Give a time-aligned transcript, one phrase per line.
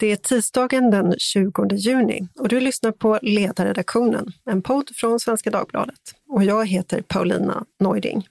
[0.00, 5.50] Det är tisdagen den 20 juni och du lyssnar på Ledarredaktionen, en podd från Svenska
[5.50, 6.00] Dagbladet.
[6.28, 8.26] Och jag heter Paulina Neuding.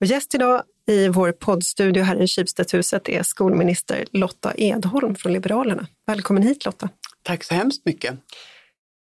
[0.00, 5.86] Och gäst idag i vår poddstudio här i Kibstedthuset är skolminister Lotta Edholm från Liberalerna.
[6.06, 6.88] Välkommen hit Lotta!
[7.22, 8.18] Tack så hemskt mycket!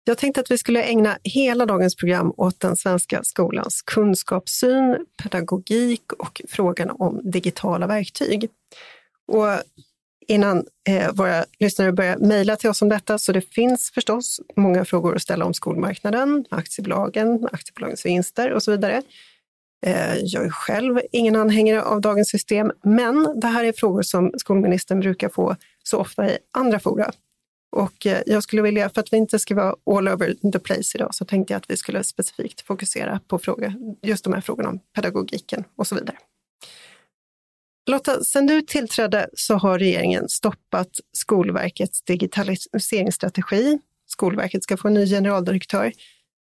[0.07, 6.12] Jag tänkte att vi skulle ägna hela dagens program åt den svenska skolans kunskapssyn, pedagogik
[6.12, 8.48] och frågan om digitala verktyg.
[9.32, 9.48] Och
[10.29, 14.84] innan eh, våra lyssnare börjar mejla till oss om detta, så det finns förstås många
[14.84, 19.02] frågor att ställa om skolmarknaden, aktiebolagen, aktiebolagens vinster och så vidare.
[19.87, 24.32] Eh, jag är själv ingen anhängare av dagens system, men det här är frågor som
[24.37, 27.12] skolministern brukar få så ofta i andra fora.
[27.74, 30.98] Och eh, jag skulle vilja, för att vi inte ska vara all over the place
[30.98, 34.69] idag, så tänkte jag att vi skulle specifikt fokusera på fråga, just de här frågorna
[34.69, 36.16] om pedagogiken och så vidare.
[37.90, 43.79] Lotta, sedan du tillträdde så har regeringen stoppat Skolverkets digitaliseringsstrategi.
[44.06, 45.93] Skolverket ska få en ny generaldirektör.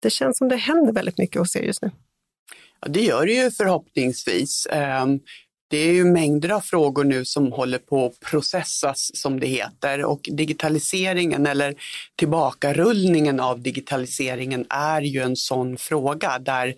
[0.02, 1.92] Det känns som det händer väldigt mycket hos er just nu.
[2.82, 4.68] Ja, det gör det ju förhoppningsvis.
[4.72, 5.20] Ehm,
[5.70, 10.06] det är ju mängder av frågor nu som håller på att processas som det heter
[10.06, 11.76] och digitaliseringen eller
[12.16, 16.76] tillbakarullningen av digitaliseringen är ju en sån fråga där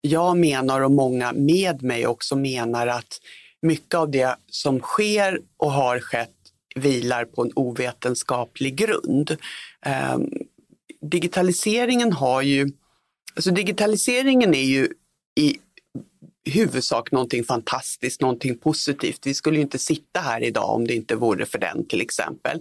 [0.00, 3.20] jag menar och många med mig också menar att
[3.62, 6.30] mycket av det som sker och har skett
[6.74, 9.36] vilar på en ovetenskaplig grund.
[9.86, 10.30] Ehm,
[11.00, 12.72] digitaliseringen har ju,
[13.36, 14.88] alltså digitaliseringen är ju
[15.40, 15.58] i
[16.44, 19.26] huvudsak någonting fantastiskt, någonting positivt.
[19.26, 22.60] Vi skulle inte sitta här idag om det inte vore för den till exempel.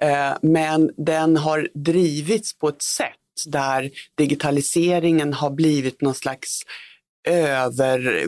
[0.00, 3.10] Eh, men den har drivits på ett sätt
[3.46, 6.62] där digitaliseringen har blivit någon slags
[7.28, 8.26] över,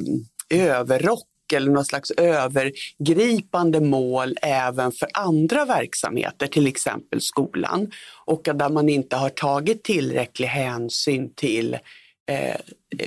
[0.51, 7.91] överrock eller någon slags övergripande mål även för andra verksamheter, till exempel skolan.
[8.25, 11.81] Och där man inte har tagit tillräcklig hänsyn till eh,
[12.29, 12.57] Eh,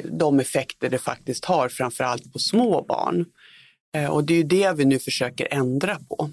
[0.04, 3.26] de effekter det faktiskt har, framförallt på små barn.
[3.96, 6.30] Eh, och det är ju det vi nu försöker ändra på.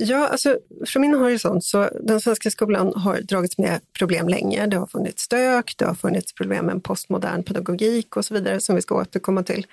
[0.00, 4.66] Ja, alltså från min horisont så den svenska skolan har dragits med problem länge.
[4.66, 8.60] Det har funnits stök, det har funnits problem med en postmodern pedagogik och så vidare
[8.60, 9.66] som vi ska återkomma till.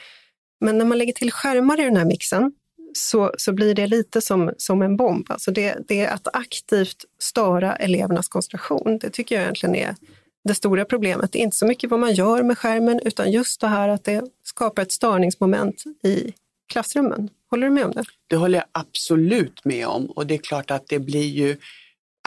[0.62, 2.52] Men när man lägger till skärmar i den här mixen
[2.94, 5.32] så, så blir det lite som, som en bomb.
[5.32, 8.98] Alltså det, det är att aktivt störa elevernas koncentration.
[8.98, 9.96] Det tycker jag egentligen är
[10.44, 11.32] det stora problemet.
[11.32, 14.04] Det är inte så mycket vad man gör med skärmen, utan just det här att
[14.04, 16.34] det skapar ett störningsmoment i
[16.74, 17.30] klassrummen.
[17.50, 18.04] Håller du med om det?
[18.30, 21.58] Det håller jag absolut med om och det är klart att det blir ju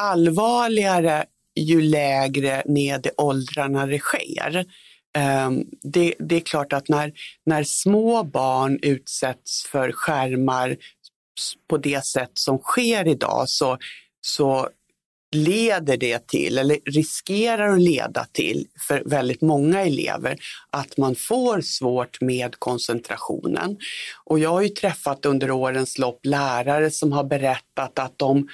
[0.01, 1.25] allvarligare
[1.57, 4.67] ju lägre ned i åldrarna det sker.
[5.17, 7.13] Ehm, det, det, är klart att när,
[7.47, 10.77] när små barn utsätts för skärmar
[11.69, 13.79] på det sätt som sker idag så,
[14.21, 14.69] så
[15.35, 20.39] leder det till, eller riskerar att leda till för väldigt många elever,
[20.71, 23.77] att man får svårt med koncentrationen.
[24.25, 28.49] Och jag har ju träffat under årens lopp lärare som har berättat att de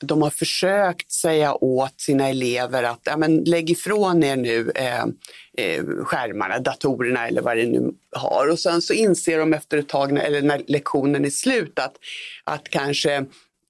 [0.00, 5.02] de har försökt säga åt sina elever att ja, men lägg ifrån er nu eh,
[5.58, 8.48] eh, skärmarna, datorerna eller vad det nu har.
[8.50, 11.96] Och sen så inser de efter ett tag, eller när lektionen är slut, att,
[12.44, 13.24] att kanske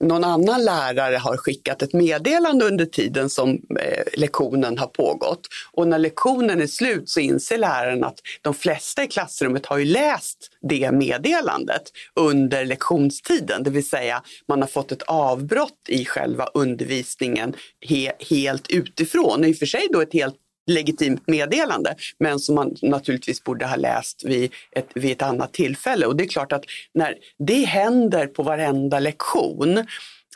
[0.04, 5.40] någon annan lärare har skickat ett meddelande under tiden som eh, lektionen har pågått.
[5.72, 9.84] Och när lektionen är slut så inser läraren att de flesta i klassrummet har ju
[9.84, 11.82] läst det meddelandet
[12.14, 13.62] under lektionstiden.
[13.62, 17.54] Det vill säga man har fått ett avbrott i själva undervisningen
[17.88, 19.44] he helt utifrån.
[19.44, 23.76] I och för sig då ett helt legitimt meddelande, men som man naturligtvis borde ha
[23.76, 26.06] läst vid ett, vid ett annat tillfälle.
[26.06, 29.86] Och det är klart att när det händer på varenda lektion,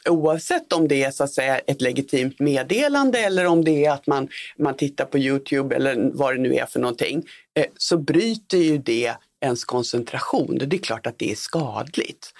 [0.09, 4.07] oavsett om det är så att säga ett legitimt meddelande eller om det är att
[4.07, 7.25] man, man tittar på Youtube eller vad det nu är för någonting,
[7.59, 10.59] eh, så bryter ju det ens koncentration.
[10.59, 12.33] Det är klart att det är skadligt.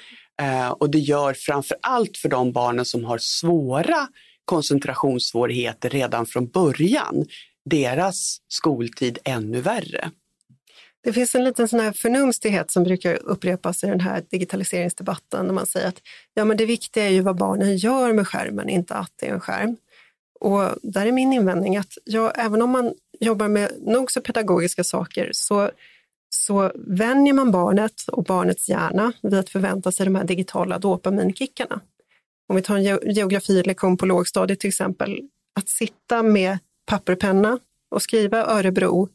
[0.43, 4.09] Eh, och det gör framför allt för de barnen som har svåra
[4.45, 7.27] koncentrationssvårigheter redan från början
[7.65, 10.11] deras skoltid ännu värre.
[11.03, 15.55] Det finns en liten sån här förnumstighet som brukar upprepas i den här digitaliseringsdebatten när
[15.55, 16.03] man säger att
[16.35, 19.33] ja, men det viktiga är ju vad barnen gör med skärmen, inte att det är
[19.33, 19.77] en skärm.
[20.41, 24.85] Och där är min invändning att ja, även om man jobbar med nog så pedagogiska
[24.85, 25.71] saker så,
[26.29, 31.81] så vänjer man barnet och barnets hjärna vid att förvänta sig de här digitala dopaminkickarna.
[32.49, 35.21] Om vi tar en geografilektion på lågstadiet till exempel,
[35.61, 36.59] att sitta med
[36.91, 37.59] papper och penna
[37.91, 39.09] och skriva Örebro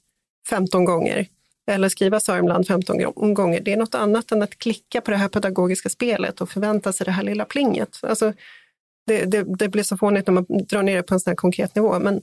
[0.49, 1.27] 15 gånger
[1.67, 5.27] eller skriva Sörmland 15 gånger, det är något annat än att klicka på det här
[5.27, 7.99] pedagogiska spelet och förvänta sig det här lilla plinget.
[8.01, 8.33] Alltså,
[9.07, 11.35] det, det, det blir så fånigt när man drar ner det på en sån här
[11.35, 12.21] konkret nivå, men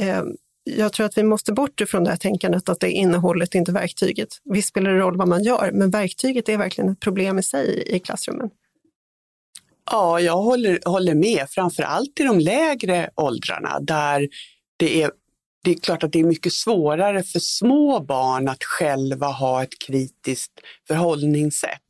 [0.00, 0.22] eh,
[0.64, 3.72] jag tror att vi måste bort ifrån det här tänkandet att det är innehållet, inte
[3.72, 4.28] verktyget.
[4.44, 7.84] Visst spelar det roll vad man gör, men verktyget är verkligen ett problem i sig
[7.86, 8.50] i klassrummen.
[9.92, 14.28] Ja, jag håller, håller med, framför allt i de lägre åldrarna där
[14.76, 15.10] det är
[15.64, 19.78] det är klart att det är mycket svårare för små barn att själva ha ett
[19.86, 20.52] kritiskt
[20.88, 21.80] förhållningssätt.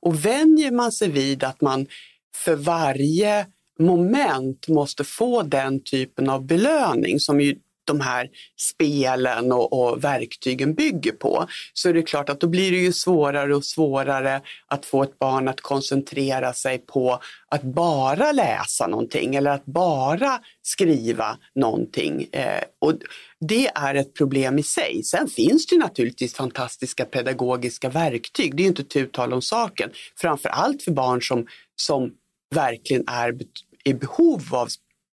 [0.00, 1.86] Och vänjer man sig vid att man
[2.34, 3.46] för varje
[3.78, 8.28] moment måste få den typen av belöning som ju de här
[8.58, 12.92] spelen och, och, verktygen bygger på, så är det klart att då blir det ju
[12.92, 19.34] svårare och svårare att få ett barn att koncentrera sig på att bara läsa någonting
[19.34, 22.28] eller att bara skriva någonting.
[22.32, 22.92] Eh, och
[23.40, 25.02] det är ett problem i sig.
[25.02, 29.90] Sen finns det naturligtvis fantastiska pedagogiska verktyg, det är ju inte tu tal om saken.
[30.20, 31.46] Framför allt för barn som,
[31.76, 32.10] som
[32.54, 33.38] verkligen är
[33.84, 34.68] i behov av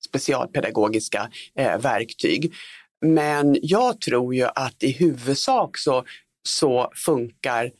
[0.05, 2.55] specialpedagogiska eh, verktyg.
[3.01, 6.05] Men jag tror ju att i huvudsak så,
[6.43, 7.71] så funkar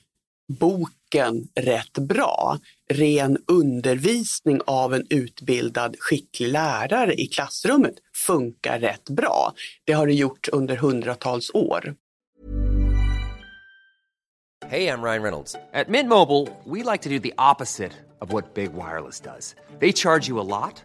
[0.49, 2.59] boken rätt bra.
[2.91, 7.95] Ren undervisning av en utbildad skicklig lärare i klassrummet
[8.27, 9.53] funkar rätt bra.
[9.85, 11.95] Det har det gjort under hundratals år.
[14.67, 15.53] Hej, jag Ryan Reynolds.
[15.53, 19.55] På Mint Mobile, we like to do the opposite of what Big Wireless does.
[19.81, 20.85] They charge you a lot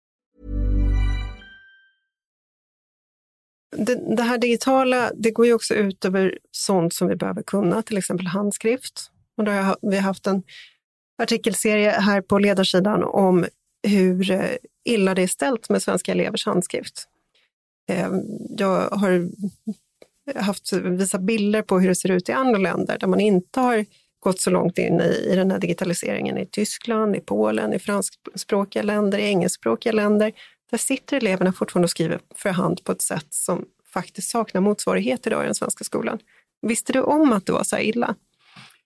[3.77, 7.81] Det, det, här digitala, det går ju också ut över sånt som vi behöver kunna,
[7.81, 9.11] till exempel handskrift.
[9.37, 10.43] Och då har vi haft en
[11.21, 13.45] artikelserie här på ledarsidan om
[13.87, 14.49] hur eh,
[14.83, 17.07] illa det är ställt med svenska elevers handskrift.
[17.89, 18.21] Ehm,
[18.57, 19.29] jag har
[20.35, 23.85] haft visat bilder på hur det ser ut i andra länder där man inte har
[24.19, 26.37] gått så långt in i, i den här digitaliseringen.
[26.37, 30.31] I Tyskland, i Polen, i franskspråkiga länder, i engelskspråkiga länder
[30.71, 35.27] där sitter eleverna fortfarande och skriver för hand på ett sätt som faktiskt saknar motsvarighet
[35.27, 36.19] idag i den svenska skolan.
[36.61, 38.15] Visste du om att det var så här illa?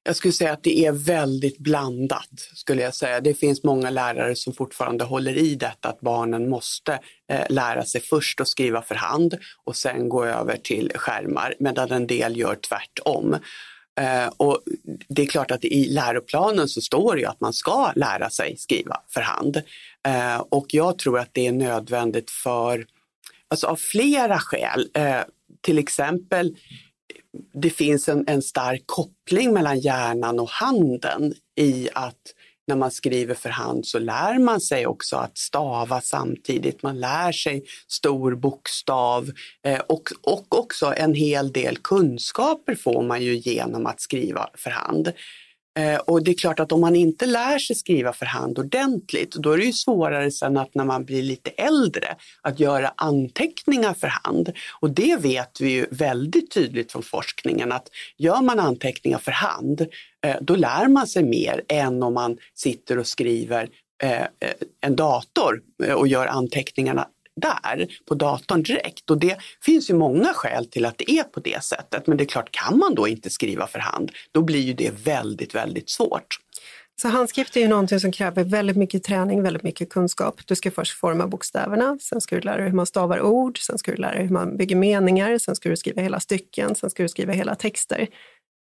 [0.08, 3.22] Jag skulle säga att det är väldigt blandat, skulle jag säga.
[3.22, 7.00] Det finns många lärare som fortfarande håller i detta att barnen måste
[7.32, 11.92] eh, lära sig först att skriva för hand och sen gå över till skärmar, medan
[11.92, 13.38] en del gör tvärtom.
[14.00, 14.62] Eh, och
[15.08, 18.58] det är klart att i läroplanen så står det ju att man ska lära sig
[18.58, 19.62] skriva för hand.
[20.06, 22.86] Eh, och jag tror att det är nödvändigt för,
[23.48, 24.90] alltså av flera skäl.
[24.94, 25.22] Eh,
[25.62, 26.56] till exempel,
[27.54, 32.22] det finns en, en stark koppling mellan hjärnan och handen i att
[32.68, 36.84] när man skriver för hand så lär man sig också att stava samtidigt.
[36.84, 39.32] Man lär sig stor bokstav
[39.66, 44.70] eh, och, och också en hel del kunskaper får man ju genom att skriva för
[44.70, 45.14] hand.
[45.80, 49.32] Eh, och det är klart att om man inte lär sig skriva för hand ordentligt,
[49.32, 53.94] då är det ju svårare sen att när man blir lite äldre att göra anteckningar
[53.94, 54.52] för hand.
[54.80, 59.82] Och det vet vi ju väldigt tydligt från forskningen att gör man anteckningar för hand,
[60.26, 63.70] eh, då lär man sig mer än om man sitter och skriver
[64.04, 64.26] eh,
[64.82, 65.62] en dator
[65.96, 69.10] och gör anteckningarna där på datorn direkt.
[69.10, 72.08] Och det finns ju många skäl till att det är på det sättet.
[72.08, 74.92] Men det är klart, kan man då inte skriva för hand, då blir ju det
[75.04, 76.38] väldigt, väldigt svårt.
[77.02, 80.42] Så handskrift är ju någonting som kräver väldigt mycket träning, väldigt mycket kunskap.
[80.46, 83.78] Du ska först forma bokstäverna, sen ska du lära dig hur man stavar ord, sen
[83.78, 86.90] ska du lära dig hur man bygger meningar, sen ska du skriva hela stycken, sen
[86.90, 88.08] ska du skriva hela texter.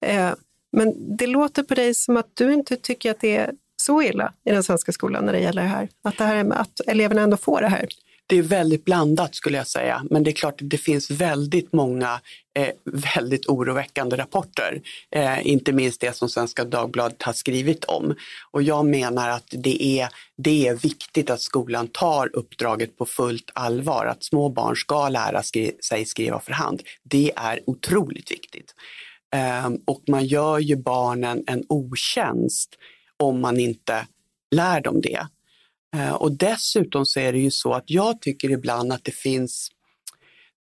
[0.07, 0.33] Eh,
[0.73, 4.33] men det låter på dig som att du inte tycker att det är så illa
[4.45, 5.89] i den svenska skolan när det gäller det här.
[6.03, 7.89] Att, det här, att eleverna ändå får det här
[8.27, 11.73] det är väldigt blandat skulle jag säga, men det är klart att det finns väldigt
[11.73, 12.21] många
[12.59, 12.71] eh,
[13.15, 14.83] väldigt oroväckande rapporter.
[15.11, 18.15] Eh, inte minst det som Svenska Dagbladet har skrivit om.
[18.51, 23.51] Och jag menar att det är, det är viktigt att skolan tar uppdraget på fullt
[23.53, 26.83] allvar, att små barn ska lära skri sig skriva för hand.
[27.03, 28.75] Det är otroligt viktigt.
[29.35, 32.75] Eh, och man gör ju barnen en otjänst
[33.17, 34.07] om man inte
[34.51, 35.27] lär dem det.
[35.95, 39.69] Eh, och dessutom så är det ju så att jag tycker ibland att det finns,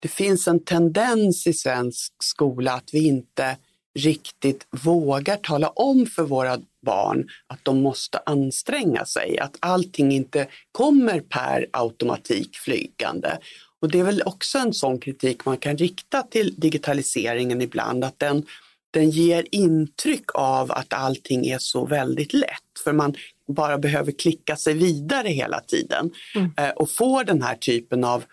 [0.01, 3.57] det finns en tendens i svensk skola att vi inte
[3.99, 10.47] riktigt vågar tala om för våra barn att de måste anstränga sig, att allting inte
[10.73, 13.39] kommer per automatik flygande.
[13.81, 18.19] Och det är väl också en sån kritik man kan rikta till digitaliseringen ibland, att
[18.19, 18.47] den,
[18.91, 23.15] den ger intryck av att allting är så väldigt lätt, för man
[23.49, 26.51] bara behöver klicka sig vidare hela tiden mm.
[26.57, 28.25] Eh, och få den här typen av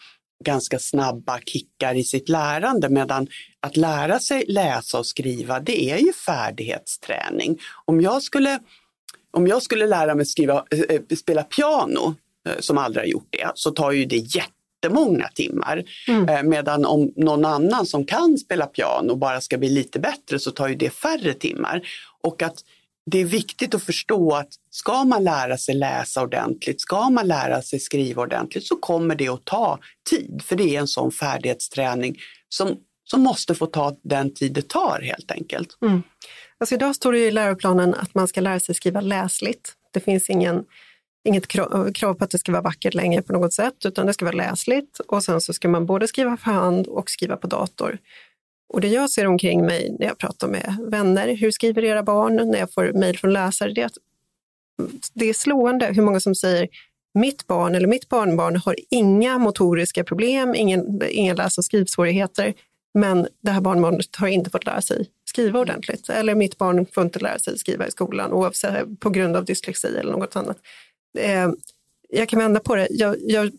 [0.44, 3.28] ganska snabba kickar i sitt lärande medan
[3.60, 7.60] att lära sig läsa och skriva det är ju färdighetsträning.
[7.86, 8.60] Om jag skulle,
[9.32, 12.16] om jag skulle lära mig skriva, äh, spela piano
[12.60, 15.84] som aldrig har gjort det så tar ju det jättemånga timmar.
[16.08, 16.50] Mm.
[16.50, 20.68] Medan om någon annan som kan spela piano bara ska bli lite bättre så tar
[20.68, 21.82] ju det färre timmar.
[22.22, 22.64] Och att
[23.06, 27.62] det är viktigt att förstå att ska man lära sig läsa ordentligt, ska man lära
[27.62, 29.80] sig skriva ordentligt så kommer det att ta
[30.10, 30.42] tid.
[30.46, 32.18] För det är en sån färdighetsträning
[32.50, 35.78] som, som måste få ta den tid det tar helt enkelt.
[35.82, 36.04] Mm.
[36.58, 39.74] Alltså idag står det i läroplanen att man ska lära sig skriva läsligt.
[39.94, 40.66] Det finns ingen,
[41.28, 44.14] inget krav, krav på att det ska vara vackert längre på något sätt, utan det
[44.14, 47.48] ska vara läsligt och sen så ska man både skriva för hand och skriva på
[47.48, 47.98] dator.
[48.74, 52.36] Och det jag ser omkring mig när jag pratar med vänner, hur skriver era barn,
[52.36, 53.98] när jag får mejl från läsare, det är, att
[55.14, 56.68] det är slående hur många som säger
[57.14, 62.54] mitt barn eller mitt barnbarn har inga motoriska problem, ingen, inga läs och skrivsvårigheter,
[62.94, 66.10] men det här barnbarnet har inte fått lära sig skriva ordentligt.
[66.10, 69.88] Eller mitt barn får inte lära sig skriva i skolan oavsett på grund av dyslexi
[69.88, 70.58] eller något annat.
[71.18, 71.50] Eh,
[72.10, 72.88] jag kan vända på det.
[72.92, 73.52] Jag, jag,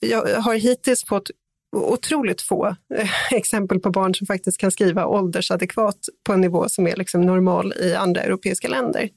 [0.00, 1.30] jag har hittills fått
[1.72, 6.86] otroligt få eh, exempel på barn som faktiskt kan skriva åldersadekvat på en nivå som
[6.86, 9.10] är liksom normal i andra europeiska länder.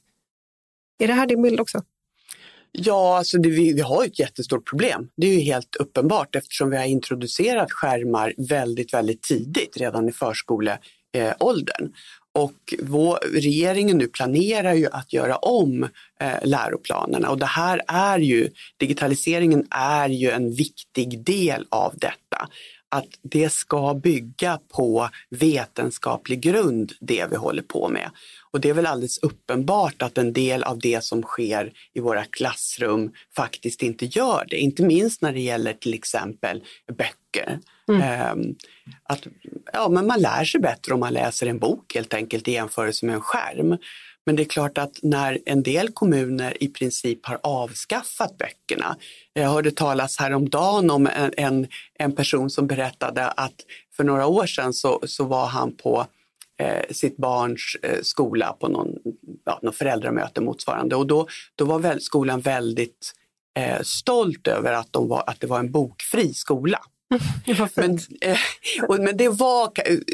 [0.98, 1.82] Är det här din bild också?
[2.72, 5.08] Ja, alltså det, vi, vi har ett jättestort problem.
[5.16, 10.12] Det är ju helt uppenbart eftersom vi har introducerat skärmar väldigt, väldigt tidigt, redan i
[10.12, 11.92] förskoleåldern.
[12.36, 15.82] Och vår, regeringen nu planerar ju att göra om
[16.20, 22.48] eh, läroplanerna och det här är ju, digitaliseringen är ju en viktig del av detta.
[22.88, 28.10] Att det ska bygga på vetenskaplig grund, det vi håller på med.
[28.50, 32.24] Och det är väl alldeles uppenbart att en del av det som sker i våra
[32.24, 34.56] klassrum faktiskt inte gör det.
[34.56, 36.62] Inte minst när det gäller till exempel
[36.98, 37.58] böcker.
[37.88, 38.02] Mm.
[38.02, 38.54] Ehm,
[39.02, 39.26] att,
[39.72, 43.06] ja, men man lär sig bättre om man läser en bok helt enkelt i jämförelse
[43.06, 43.78] med en skärm.
[44.26, 48.96] Men det är klart att när en del kommuner i princip har avskaffat böckerna.
[49.32, 51.66] Jag hörde talas häromdagen om en, en,
[51.98, 53.54] en person som berättade att
[53.96, 56.06] för några år sedan så, så var han på
[56.58, 58.88] eh, sitt barns eh, skola på någon,
[59.44, 63.12] ja, någon föräldramöte motsvarande och då, då var väl skolan väldigt
[63.58, 66.80] eh, stolt över att, de var, att det var en bokfri skola.
[67.76, 68.38] men, eh,
[68.88, 69.72] och, men det var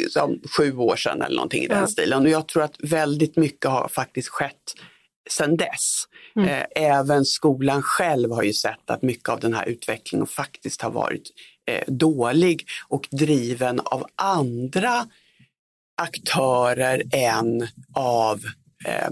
[0.09, 3.71] som, sju år sedan eller någonting i den stilen och jag tror att väldigt mycket
[3.71, 4.75] har faktiskt skett
[5.31, 6.05] sedan dess.
[6.37, 6.49] Mm.
[6.49, 10.91] Eh, även skolan själv har ju sett att mycket av den här utvecklingen faktiskt har
[10.91, 11.31] varit
[11.67, 15.07] eh, dålig och driven av andra
[16.03, 18.41] aktörer än av
[18.85, 19.11] eh,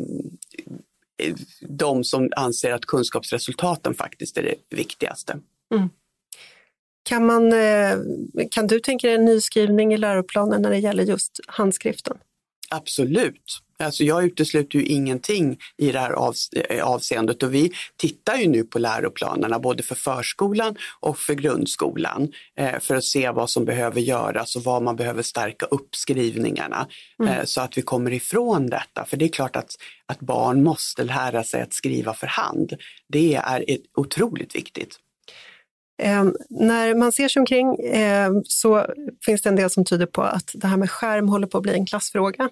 [1.60, 5.38] de som anser att kunskapsresultaten faktiskt är det viktigaste.
[5.74, 5.88] Mm.
[7.02, 7.98] Kan, man, eh,
[8.50, 12.16] kan du tänka dig en nyskrivning i läroplanen när det gäller just handskriften?
[12.70, 13.62] Absolut.
[13.80, 16.32] Alltså jag utesluter ju ingenting i det här
[16.68, 22.32] eh, avseendet och vi tittar ju nu på läroplanerna både för förskolan och för grundskolan
[22.56, 26.86] eh, för att se vad som behöver göras och vad man behöver stärka upp skrivningarna
[27.22, 27.46] mm.
[27.46, 29.04] så att vi kommer ifrån detta.
[29.04, 29.70] För det är klart att,
[30.06, 32.72] att barn måste lära sig att skriva för hand.
[33.08, 33.64] Det är
[33.94, 34.98] otroligt viktigt.
[36.00, 38.86] Eh, när man ser sig omkring eh, så
[39.24, 41.62] finns det en del som tyder på att det här med skärm håller på att
[41.62, 42.48] bli en klassfråga.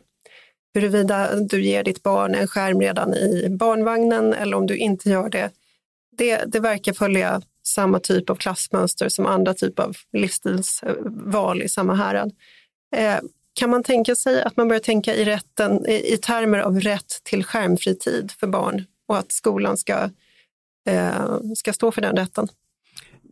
[0.74, 5.28] Huruvida du ger ditt barn en skärm redan i barnvagnen eller om du inte gör
[5.28, 5.50] det,
[6.18, 11.68] det, det verkar följa samma typ av klassmönster som andra typer av livsstilsval eh, i
[11.68, 12.32] samma härad.
[12.96, 13.18] Eh,
[13.54, 17.20] kan man tänka sig att man börjar tänka i, rätten, i, i termer av rätt
[17.22, 20.10] till skärmfri tid för barn och att skolan ska,
[20.88, 22.48] eh, ska stå för den rätten?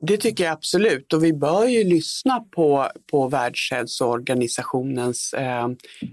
[0.02, 5.68] Det tycker jag absolut och vi bör ju lyssna på, på Världshälsoorganisationens eh,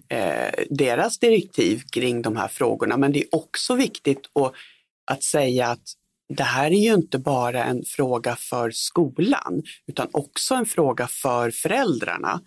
[0.10, 2.98] eh, deras direktiv kring de här frågorna.
[2.98, 4.54] Men det är också viktigt att,
[5.12, 5.84] att säga att
[6.30, 11.52] det här är ju inte bara en fråga för skolan utan också en fråga för
[11.52, 12.42] föräldrarna.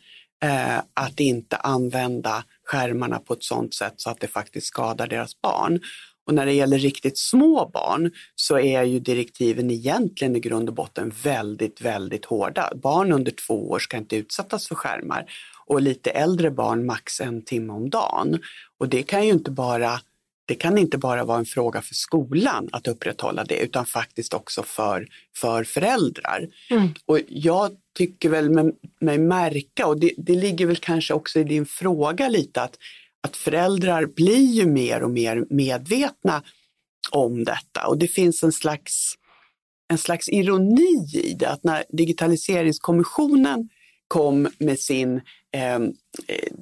[0.44, 5.40] Eh, att inte använda skärmarna på ett sådant sätt så att det faktiskt skadar deras
[5.40, 5.80] barn.
[6.26, 10.74] Och när det gäller riktigt små barn så är ju direktiven egentligen i grund och
[10.74, 12.72] botten väldigt, väldigt hårda.
[12.74, 15.26] Barn under två år ska inte utsättas för skärmar
[15.66, 18.38] och lite äldre barn max en timme om dagen.
[18.78, 20.00] Och det kan ju inte bara
[20.46, 24.62] det kan inte bara vara en fråga för skolan att upprätthålla det utan faktiskt också
[24.62, 25.06] för,
[25.36, 26.48] för föräldrar.
[26.70, 26.94] Mm.
[27.06, 31.44] Och jag tycker väl med, mig märka, och det, det ligger väl kanske också i
[31.44, 32.78] din fråga lite, att,
[33.26, 36.42] att föräldrar blir ju mer och mer medvetna
[37.10, 39.14] om detta och det finns en slags,
[39.90, 43.68] en slags ironi i det, att när digitaliseringskommissionen
[44.08, 45.20] kom med sin
[45.52, 45.92] ehm,
[46.28, 46.52] eh,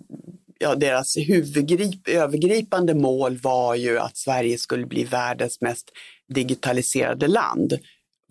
[0.59, 5.90] ja, deras huvudgrip, övergripande mål var ju att Sverige skulle bli världens mest
[6.35, 7.78] digitaliserade land.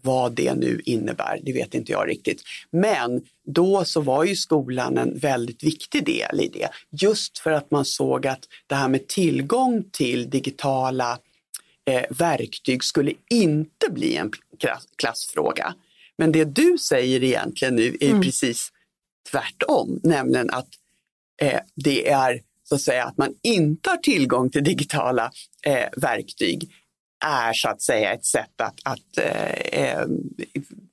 [0.06, 2.42] Vad det nu innebär, det vet inte jag riktigt.
[2.72, 6.70] Men då så var ju skolan en väldigt viktig del i det.
[6.90, 11.20] Just för att man såg att det här med tillgång till digitala
[11.86, 14.32] eh, verktyg skulle inte bli en
[14.96, 15.74] klassfråga.
[16.18, 18.22] Men det du säger egentligen nu är mm.
[18.22, 18.70] precis
[19.32, 20.68] tvärtom, nämligen att
[21.42, 25.32] eh, det är så att säga att man inte har tillgång till digitala
[25.66, 26.72] eh, verktyg
[27.24, 30.06] är så att säga ett sätt att, att eh, eh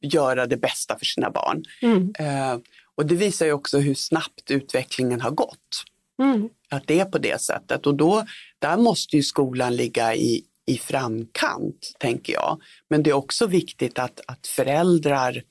[0.00, 1.64] göra det bästa för sina barn.
[1.82, 2.12] Mm.
[2.18, 2.58] Eh,
[2.94, 5.84] och det visar ju också hur snabbt utvecklingen har gått.
[6.22, 6.48] Mm.
[6.68, 8.24] Att det är på det sättet och då,
[8.58, 12.60] där måste ju skolan ligga i, i framkant, tänker jag.
[12.90, 15.42] Men det är också viktigt att, att föräldrar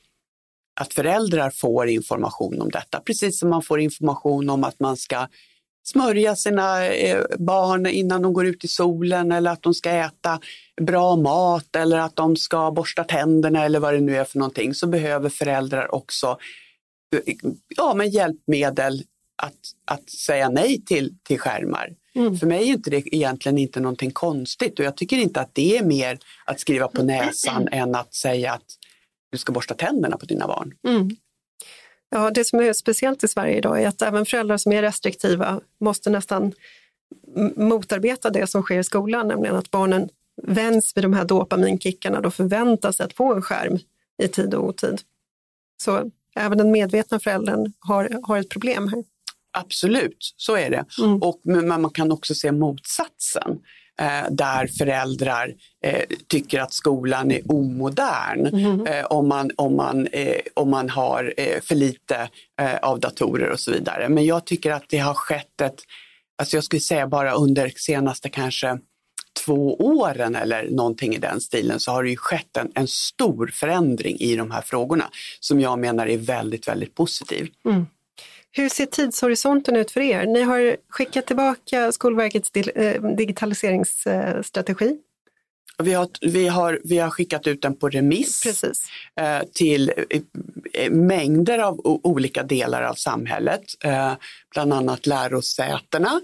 [0.79, 5.27] att föräldrar får information om detta, precis som man får information om att man ska
[5.91, 10.39] smörja sina eh, barn innan de går ut i solen eller att de ska äta
[10.81, 14.73] bra mat eller att de ska borsta tänderna eller vad det nu är för någonting
[14.73, 16.37] så behöver föräldrar också
[17.77, 19.03] ja, men hjälpmedel
[19.35, 21.95] att, att säga nej till, till skärmar.
[22.15, 22.37] Mm.
[22.37, 25.77] För mig är inte det egentligen inte någonting konstigt och jag tycker inte att det
[25.77, 28.65] är mer att skriva på näsan än att säga att
[29.31, 30.73] du ska borsta tänderna på dina barn.
[30.87, 31.09] Mm.
[32.09, 35.61] Ja, det som är speciellt i Sverige idag är att även föräldrar som är restriktiva
[35.79, 36.53] måste nästan
[37.55, 40.09] motarbeta det som sker i skolan, nämligen att barnen
[40.43, 43.79] vänds vid de här dopaminkickarna och förväntas att få en skärm
[44.23, 45.01] i tid och otid.
[45.81, 49.03] Så även den medvetna föräldern har, har ett problem här.
[49.51, 50.85] Absolut, så är det.
[50.99, 51.21] Mm.
[51.21, 53.59] Och, men man kan också se motsatsen
[54.29, 55.53] där föräldrar
[55.85, 58.87] eh, tycker att skolan är omodern mm.
[58.87, 62.29] eh, om, man, om, man, eh, om man har eh, för lite
[62.61, 64.09] eh, av datorer och så vidare.
[64.09, 65.81] Men jag tycker att det har skett ett,
[66.37, 68.79] alltså jag skulle säga bara under senaste kanske
[69.45, 73.47] två åren eller någonting i den stilen så har det ju skett en, en stor
[73.53, 75.09] förändring i de här frågorna
[75.39, 77.49] som jag menar är väldigt, väldigt positiv.
[77.65, 77.85] Mm.
[78.51, 80.25] Hur ser tidshorisonten ut för er?
[80.25, 84.97] Ni har skickat tillbaka Skolverkets eh, digitaliseringsstrategi.
[85.83, 88.83] Vi har, vi, har, vi har skickat ut den på remiss Precis.
[89.15, 89.91] Eh, till
[90.73, 93.61] eh, mängder av olika delar av samhället,
[94.53, 96.21] bland annat lärosätena,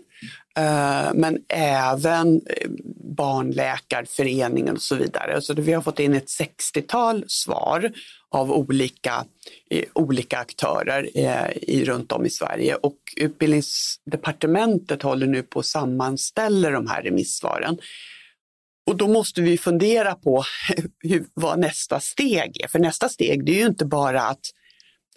[0.57, 2.69] Eh, men även eh,
[3.17, 5.41] Barnläkarföreningen och så vidare.
[5.41, 7.91] Så vi har fått in ett 60-tal svar
[8.31, 9.25] av olika,
[9.69, 11.17] eh, olika aktörer
[11.69, 17.77] i, runt om i Sverige och Utbildningsdepartementet håller nu på att sammanställa de här remissvaren.
[18.87, 20.43] Och då måste vi fundera på
[21.03, 22.67] hur, vad nästa steg är.
[22.67, 24.45] För nästa steg det är ju inte bara att,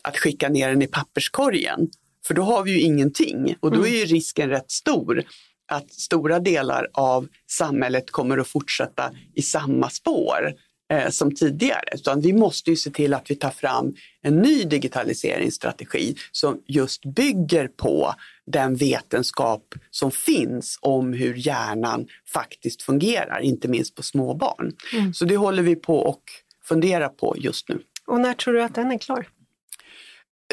[0.02, 1.88] att skicka ner den i papperskorgen,
[2.26, 5.24] för då har vi ju ingenting och då är ju risken rätt stor
[5.68, 10.54] att stora delar av samhället kommer att fortsätta i samma spår
[10.92, 11.88] eh, som tidigare.
[11.94, 17.04] Utan vi måste ju se till att vi tar fram en ny digitaliseringsstrategi som just
[17.04, 18.14] bygger på
[18.46, 24.72] den vetenskap som finns om hur hjärnan faktiskt fungerar, inte minst på små barn.
[24.92, 25.14] Mm.
[25.14, 26.22] Så det håller vi på och
[26.64, 27.80] funderar på just nu.
[28.06, 29.28] Och när tror du att den är klar?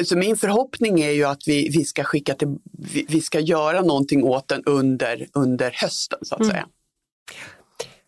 [0.04, 2.56] Så min förhoppning är ju att vi, vi, ska skicka till,
[2.92, 6.50] vi, vi ska göra någonting åt den under, under hösten så att mm.
[6.50, 6.66] säga.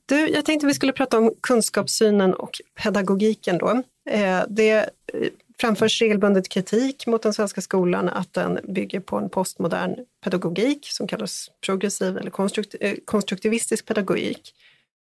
[0.07, 3.83] Du, jag tänkte vi skulle prata om kunskapssynen och pedagogiken då.
[4.11, 5.29] Eh, det eh,
[5.61, 11.07] framförs regelbundet kritik mot den svenska skolan att den bygger på en postmodern pedagogik som
[11.09, 12.33] kallas progressiv eller
[12.81, 14.55] eh, konstruktivistisk pedagogik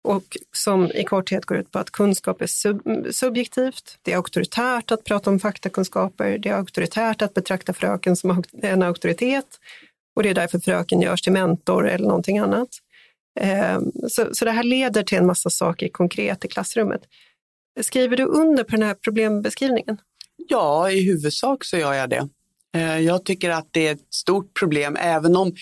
[0.03, 4.91] och som i korthet går ut på att kunskap är sub subjektivt, det är auktoritärt
[4.91, 9.59] att prata om faktakunskaper, det är auktoritärt att betrakta fröken som en auktoritet
[10.15, 12.69] och det är därför fröken görs till mentor eller någonting annat.
[13.39, 17.01] Ehm, så, så det här leder till en massa saker konkret i klassrummet.
[17.81, 19.97] Skriver du under på den här problembeskrivningen?
[20.47, 22.29] Ja, i huvudsak så gör jag det.
[22.73, 25.55] Ehm, jag tycker att det är ett stort problem, även om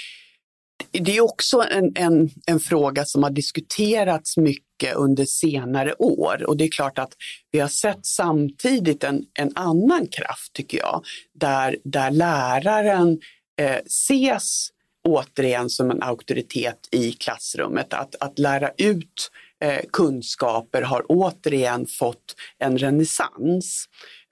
[0.92, 6.58] det är också en, en, en fråga som har diskuterats mycket under senare år och
[6.58, 7.13] det är klart att
[7.52, 13.20] vi har sett samtidigt en, en annan kraft tycker jag, där, där läraren
[13.62, 14.70] eh, ses
[15.08, 17.94] återigen som en auktoritet i klassrummet.
[17.94, 19.32] Att, att lära ut
[19.63, 23.86] eh, kunskaper har återigen fått en renässans.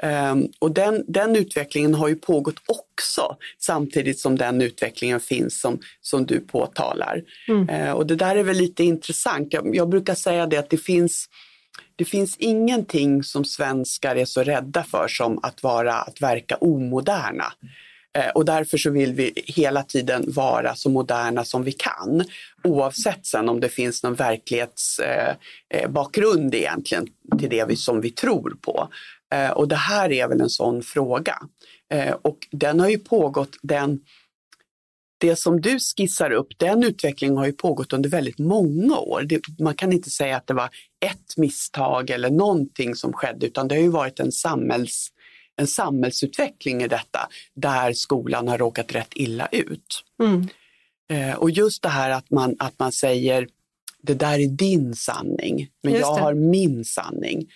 [0.03, 5.79] Um, och den, den utvecklingen har ju pågått också samtidigt som den utvecklingen finns som,
[6.01, 7.23] som du påtalar.
[7.47, 7.69] Mm.
[7.69, 9.53] Uh, och det där är väl lite intressant.
[9.53, 11.25] Jag, jag, brukar säga det att det finns,
[11.95, 17.53] det finns ingenting som svenskar är så rädda för som att, vara, att verka omoderna.
[18.17, 22.23] Uh, och därför så vill vi hela tiden vara så moderna som vi kan.
[22.63, 27.07] Oavsett sen om det finns någon verklighetsbakgrund uh, egentligen
[27.39, 28.89] till det vi, som vi tror på.
[29.33, 31.39] Eh, och det här är väl en sån fråga.
[31.93, 33.99] Eh, och den har ju pågått, den,
[35.17, 39.23] det som du skissar upp, den utvecklingen har ju pågått under väldigt många år.
[39.23, 40.69] Det, man kan inte säga att det var
[41.05, 45.07] ett misstag eller någonting som skedde, utan det har ju varit en, samhälls,
[45.55, 50.03] en samhällsutveckling i detta, där skolan har råkat rätt illa ut.
[50.23, 50.47] Mm.
[51.09, 53.47] Eh, och just det här att man, att man säger,
[54.01, 57.47] det där är din sanning, men jag har min sanning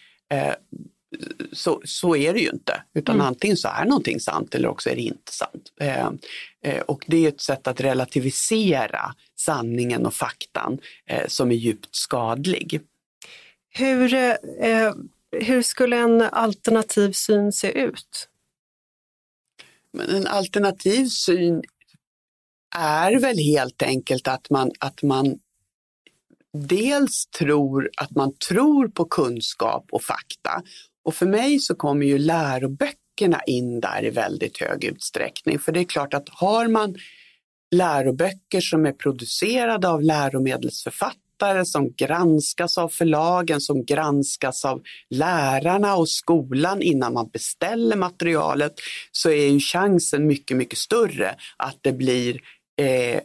[1.52, 2.84] så, så är det ju inte.
[2.94, 3.28] Utan mm.
[3.28, 5.74] antingen så är någonting sant eller också är det inte sant.
[5.80, 6.10] Eh,
[6.64, 11.96] eh, och det är ett sätt att relativisera sanningen och faktan eh, som är djupt
[11.96, 12.82] skadlig.
[13.70, 14.94] Hur, eh,
[15.32, 18.28] hur skulle en alternativ syn se ut?
[19.94, 21.64] Men en alternativ syn
[22.76, 25.40] är väl helt enkelt att man, att man
[26.54, 30.62] dels tror att man tror på kunskap och fakta
[31.04, 35.60] och för mig så kommer ju läroböckerna in där i väldigt hög utsträckning.
[35.60, 36.96] För det är klart att har man
[37.76, 46.10] läroböcker som är producerade av läromedelsförfattare som granskas av förlagen, som granskas av lärarna och
[46.10, 48.74] skolan innan man beställer materialet
[49.12, 52.42] så är ju chansen mycket, mycket större att det blir,
[52.82, 53.22] eh,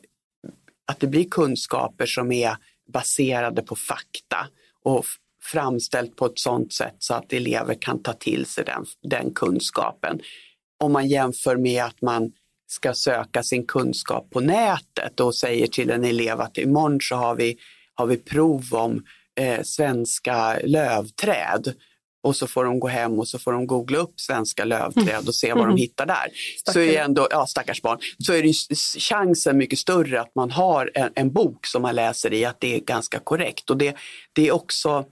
[0.87, 2.57] att det blir kunskaper som är
[2.93, 4.49] baserade på fakta
[4.83, 5.05] och
[5.43, 10.21] framställt på ett sådant sätt så att elever kan ta till sig den, den kunskapen.
[10.79, 12.33] Om man jämför med att man
[12.67, 17.35] ska söka sin kunskap på nätet och säger till en elev att imorgon så har
[17.35, 17.57] vi,
[17.95, 19.05] har vi prov om
[19.41, 21.75] eh, svenska lövträd
[22.27, 25.35] och så får de gå hem och så får de googla upp svenska lövträd och
[25.35, 25.77] se vad de mm.
[25.77, 26.29] hittar där.
[26.59, 26.75] Stackars.
[26.75, 27.99] Så är ändå, ja, stackars barn.
[28.19, 28.53] Så är det
[29.01, 32.75] chansen mycket större att man har en, en, bok som man läser i, att det
[32.75, 33.71] är ganska korrekt.
[33.71, 33.97] Och det,
[34.33, 35.05] det är också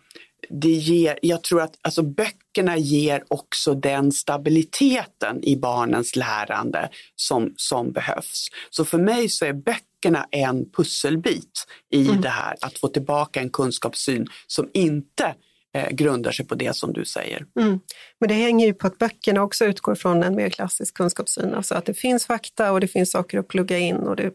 [0.48, 7.54] det ger, jag tror att alltså, böckerna ger också den stabiliteten i barnens lärande som,
[7.56, 8.48] som behövs.
[8.70, 12.20] Så för mig så är böckerna en pusselbit i mm.
[12.20, 15.34] det här, att få tillbaka en kunskapssyn som inte
[15.74, 17.46] eh, grundar sig på det som du säger.
[17.60, 17.80] Mm.
[18.20, 21.74] Men det hänger ju på att böckerna också utgår från en mer klassisk kunskapssyn, alltså
[21.74, 24.34] att det finns fakta och det finns saker att plugga in och det,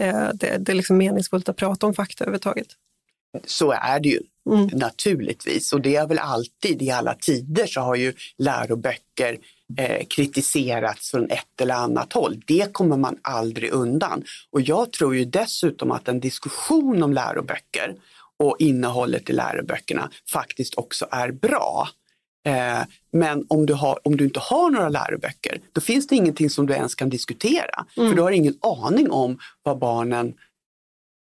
[0.00, 2.68] eh, det, det är liksom meningsfullt att prata om fakta överhuvudtaget.
[3.46, 4.66] Så är det ju mm.
[4.72, 9.38] naturligtvis och det är väl alltid i alla tider så har ju läroböcker
[9.78, 12.42] eh, kritiserats från ett eller annat håll.
[12.46, 14.24] Det kommer man aldrig undan.
[14.50, 17.94] Och jag tror ju dessutom att en diskussion om läroböcker
[18.38, 21.88] och innehållet i läroböckerna faktiskt också är bra.
[22.46, 26.50] Eh, men om du, har, om du inte har några läroböcker, då finns det ingenting
[26.50, 27.86] som du ens kan diskutera.
[27.96, 28.08] Mm.
[28.08, 30.34] För du har ingen aning om vad barnen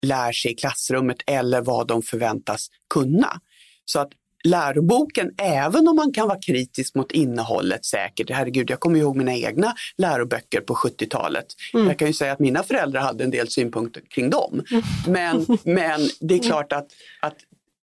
[0.06, 3.42] lär sig i klassrummet eller vad de förväntas kunna.
[3.86, 4.12] Så att
[4.44, 9.36] läroboken, även om man kan vara kritisk mot innehållet säkert, herregud jag kommer ihåg mina
[9.36, 11.46] egna läroböcker på 70-talet.
[11.74, 11.88] Mm.
[11.88, 14.64] Jag kan ju säga att mina föräldrar hade en del synpunkter kring dem.
[14.72, 14.84] Mm.
[15.08, 16.88] Men, men det är klart att,
[17.22, 17.36] att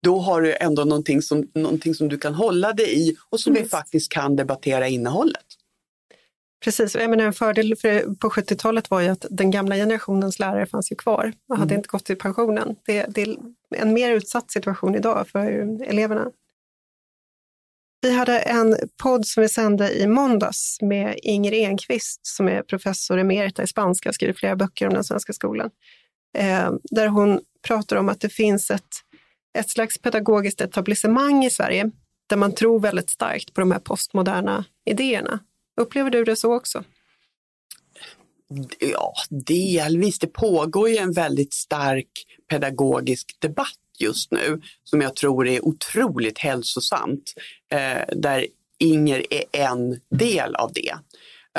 [0.04, 3.56] då har du ändå någonting som, någonting som du kan hålla dig i och som
[3.56, 3.70] mm.
[3.70, 5.46] faktiskt kan debattera innehållet.
[6.64, 10.66] Precis, jag menar, en fördel för, på 70-talet var ju att den gamla generationens lärare
[10.66, 11.80] fanns ju kvar och hade mm.
[11.80, 12.76] inte gått i pensionen.
[12.86, 13.38] Det, det, är
[13.76, 15.46] en mer utsatt situation idag för
[15.84, 16.32] eleverna.
[18.02, 23.18] Vi hade en podd som vi sände i måndags med Inger Enqvist som är professor
[23.18, 25.70] emerita i spanska och skriver flera böcker om den svenska skolan.
[26.38, 28.96] Eh, där hon pratar om att det finns ett,
[29.58, 31.92] ett slags pedagogiskt etablissemang i Sverige
[32.30, 35.40] där man tror väldigt starkt på de här postmoderna idéerna.
[35.82, 36.84] Upplever du det så också?
[38.80, 40.20] Ja, delvis.
[40.20, 42.10] Det pågår ju en väldigt stark
[42.50, 43.68] pedagogisk debatt
[44.02, 47.34] just nu som jag tror är otroligt hälsosamt.
[47.72, 48.46] Eh, där
[48.80, 50.94] Inger är en del av det.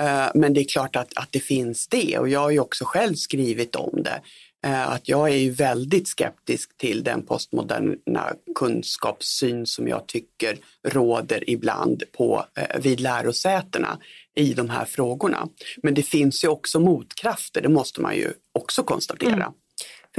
[0.00, 2.84] Eh, men det är klart att, att det finns det och jag har ju också
[2.84, 4.20] själv skrivit om det.
[4.66, 11.50] Eh, att jag är ju väldigt skeptisk till den postmoderna kunskapssyn som jag tycker råder
[11.50, 13.98] ibland på, eh, vid lärosätena
[14.36, 15.48] i de här frågorna.
[15.82, 19.32] Men det finns ju också motkrafter, det måste man ju också konstatera.
[19.34, 19.52] Mm.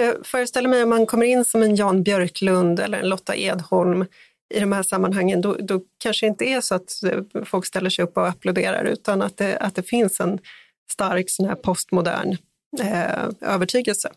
[0.01, 3.35] För jag föreställer mig om man kommer in som en Jan Björklund eller en Lotta
[3.35, 4.05] Edholm
[4.53, 6.91] i de här sammanhangen, då, då kanske det inte är så att
[7.45, 10.39] folk ställer sig upp och applåderar, utan att det, att det finns en
[10.91, 12.37] stark sån här postmodern
[12.79, 14.09] eh, övertygelse.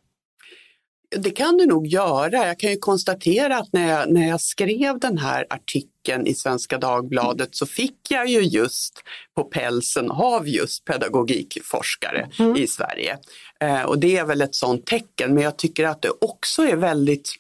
[1.16, 2.47] Det kan du nog göra.
[2.47, 6.79] Jag kan ju konstatera att när jag, när jag skrev den här artikeln i Svenska
[6.79, 9.03] Dagbladet så fick jag ju just
[9.37, 12.57] på pälsen av just pedagogikforskare mm.
[12.57, 13.18] i Sverige.
[13.64, 16.77] Eh, och det är väl ett sådant tecken, men jag tycker att det också är
[16.77, 17.35] väldigt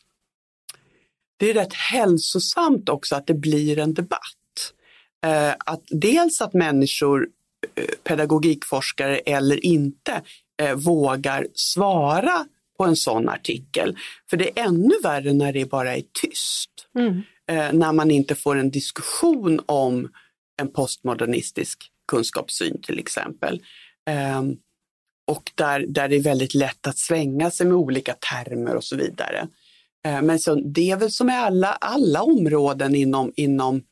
[1.36, 4.72] det är rätt hälsosamt också att det blir en debatt.
[5.26, 7.28] Eh, att dels att människor,
[7.74, 10.22] eh, pedagogikforskare eller inte,
[10.74, 12.46] vågar svara
[12.78, 13.96] på en sån artikel.
[14.30, 16.70] För det är ännu värre när det bara är tyst.
[16.98, 17.22] Mm.
[17.78, 20.08] När man inte får en diskussion om
[20.56, 23.62] en postmodernistisk kunskapssyn till exempel.
[25.26, 28.96] Och där, där det är väldigt lätt att svänga sig med olika termer och så
[28.96, 29.48] vidare.
[30.06, 33.82] Eh, men så, det är väl som i alla, alla områden inom, inom,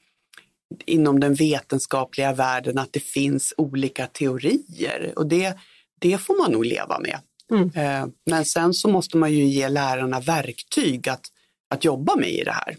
[0.87, 5.59] inom den vetenskapliga världen att det finns olika teorier och det,
[6.01, 7.18] det får man nog leva med.
[7.51, 7.71] Mm.
[7.75, 11.27] Eh, men sen så måste man ju ge lärarna verktyg att,
[11.71, 12.77] att jobba med i det här.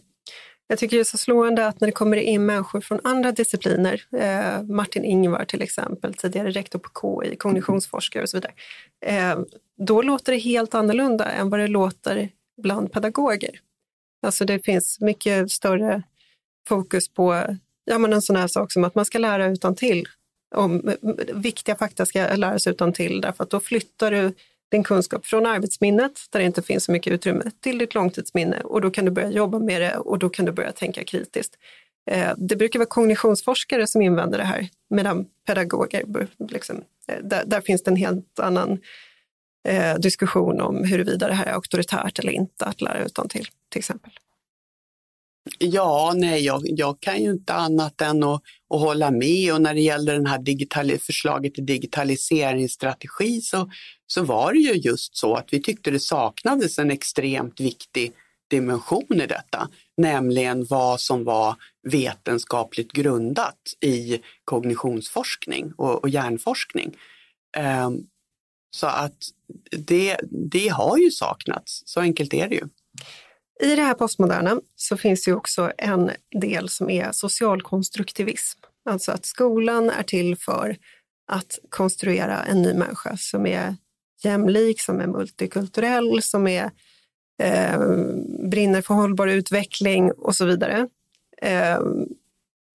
[0.73, 4.01] Jag tycker det är så slående att när det kommer in människor från andra discipliner,
[4.17, 8.53] eh, Martin Ingvar till exempel, tidigare rektor på KI, kognitionsforskare och så vidare,
[9.05, 9.39] eh,
[9.77, 12.29] då låter det helt annorlunda än vad det låter
[12.61, 13.59] bland pedagoger.
[14.25, 16.03] Alltså det finns mycket större
[16.67, 20.07] fokus på ja, men en sån här sak som att man ska lära utan till.
[20.55, 20.93] Om,
[21.33, 24.33] viktiga fakta ska läras utan till därför att då flyttar du
[24.73, 28.81] din kunskap från arbetsminnet, där det inte finns så mycket utrymme, till ditt långtidsminne och
[28.81, 31.55] då kan du börja jobba med det och då kan du börja tänka kritiskt.
[32.11, 36.03] Eh, det brukar vara kognitionsforskare som invänder det här, medan pedagoger,
[36.49, 38.79] liksom, eh, där, där finns det en helt annan
[39.67, 43.79] eh, diskussion om huruvida det här är auktoritärt eller inte att lära utan till, till
[43.79, 44.11] exempel.
[45.59, 49.73] Ja, nej, jag, jag, kan ju inte annat än att, att hålla med och när
[49.73, 53.69] det gäller det här digital, förslaget till digitaliseringsstrategi så,
[54.07, 58.11] så var det ju just så att vi tyckte det saknades en extremt viktig
[58.49, 61.55] dimension i detta, nämligen vad som var
[61.89, 66.97] vetenskapligt grundat i kognitionsforskning och, och hjärnforskning.
[67.85, 68.07] Um,
[68.75, 69.17] så att
[69.71, 70.17] det,
[70.51, 72.67] det har ju saknats, så enkelt är det ju.
[73.63, 78.59] I det här postmoderna så finns det också en del som är socialkonstruktivism.
[78.89, 80.77] Alltså att skolan är till för
[81.27, 83.75] att konstruera en ny människa som är
[84.23, 86.71] jämlik, som är multikulturell, som är,
[87.43, 87.79] eh,
[88.49, 90.87] brinner för hållbar utveckling och så vidare.
[91.41, 91.79] Eh,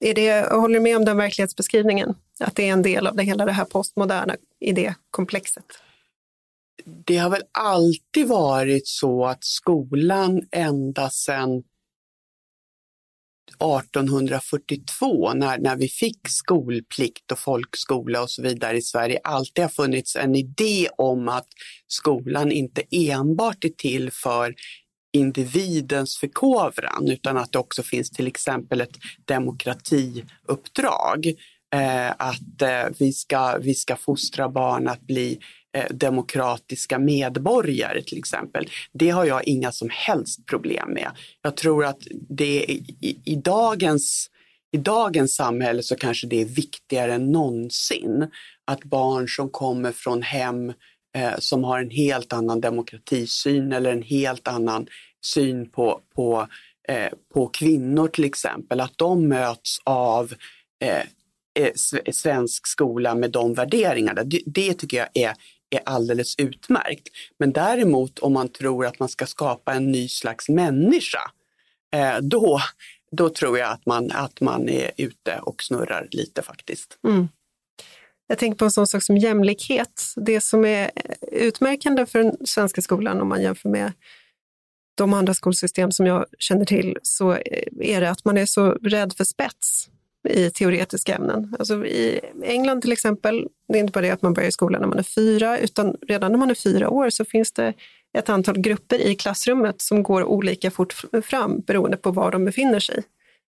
[0.01, 2.15] är det, håller du med om den verklighetsbeskrivningen?
[2.41, 5.65] Att det är en del av det hela det här postmoderna idékomplexet?
[6.85, 11.63] Det har väl alltid varit så att skolan ända sedan
[13.49, 19.69] 1842 när, när vi fick skolplikt och folkskola och så vidare i Sverige alltid har
[19.69, 21.47] funnits en idé om att
[21.87, 24.55] skolan inte enbart är till för
[25.13, 31.27] individens förkovran utan att det också finns till exempel ett demokratiuppdrag.
[31.75, 35.39] Eh, att eh, vi, ska, vi ska fostra barn att bli Eh,
[35.77, 38.69] Eh, demokratiska medborgare till exempel.
[38.93, 41.11] Det har jag inga som helst problem med.
[41.43, 44.31] Jag tror att det i, i, dagens,
[44.73, 48.31] i dagens samhälle så kanske det är viktigare än någonsin
[48.65, 50.73] att barn som kommer från hem
[51.17, 54.87] eh, som har en helt annan demokratisyn eller en helt annan
[55.25, 56.49] syn på, på,
[56.89, 60.33] eh, på kvinnor till exempel, att de möts av
[60.85, 61.03] eh,
[61.65, 61.73] eh
[62.13, 64.25] svensk skola med de värderingarna.
[64.25, 65.35] Det, det tycker jag är
[65.71, 67.09] är alldeles utmärkt.
[67.39, 71.31] Men däremot om man tror att man ska skapa en ny slags människa,
[71.97, 72.61] eh, då,
[73.13, 76.99] då tror jag att man, att man är ute och snurrar lite faktiskt.
[77.05, 77.29] Mm.
[78.27, 80.03] Jag tänker på en sån sak som jämlikhet.
[80.17, 80.91] Det som är
[81.33, 83.93] utmärkande för den svenska skolan om man jämför med
[84.95, 88.71] de andra skolsystem som jag känner till så eh, är det att man är så
[88.71, 89.89] rädd för spets
[90.29, 91.55] i teoretiska ämnen.
[91.59, 94.81] Alltså I England till exempel, det är inte bara det att man börjar i skolan
[94.81, 97.75] när man är fyra, utan redan när man är fyra år så finns det
[98.19, 102.81] ett antal grupper i klassrummet som går olika fort fram beroende på var de befinner
[102.81, 103.03] sig.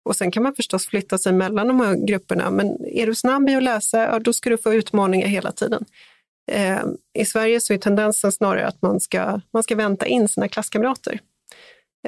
[0.05, 3.49] Och sen kan man förstås flytta sig mellan de här grupperna, men är du snabb
[3.49, 5.85] i att läsa, ja, då ska du få utmaningar hela tiden.
[6.53, 6.83] Eh,
[7.19, 11.21] I Sverige så är tendensen snarare att man ska, man ska vänta in sina klasskamrater.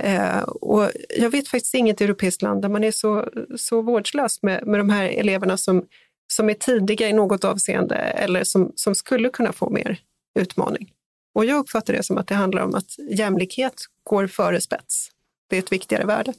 [0.01, 4.67] Eh, och jag vet faktiskt inget europeiskt land där man är så, så vårdslös med,
[4.67, 5.87] med de här eleverna som,
[6.33, 10.01] som är tidiga i något avseende eller som, som skulle kunna få mer
[10.39, 10.93] utmaning.
[11.35, 13.75] Och jag uppfattar det som att det handlar om att jämlikhet
[14.05, 15.09] går före spets.
[15.51, 16.33] Det är ett viktigare värde.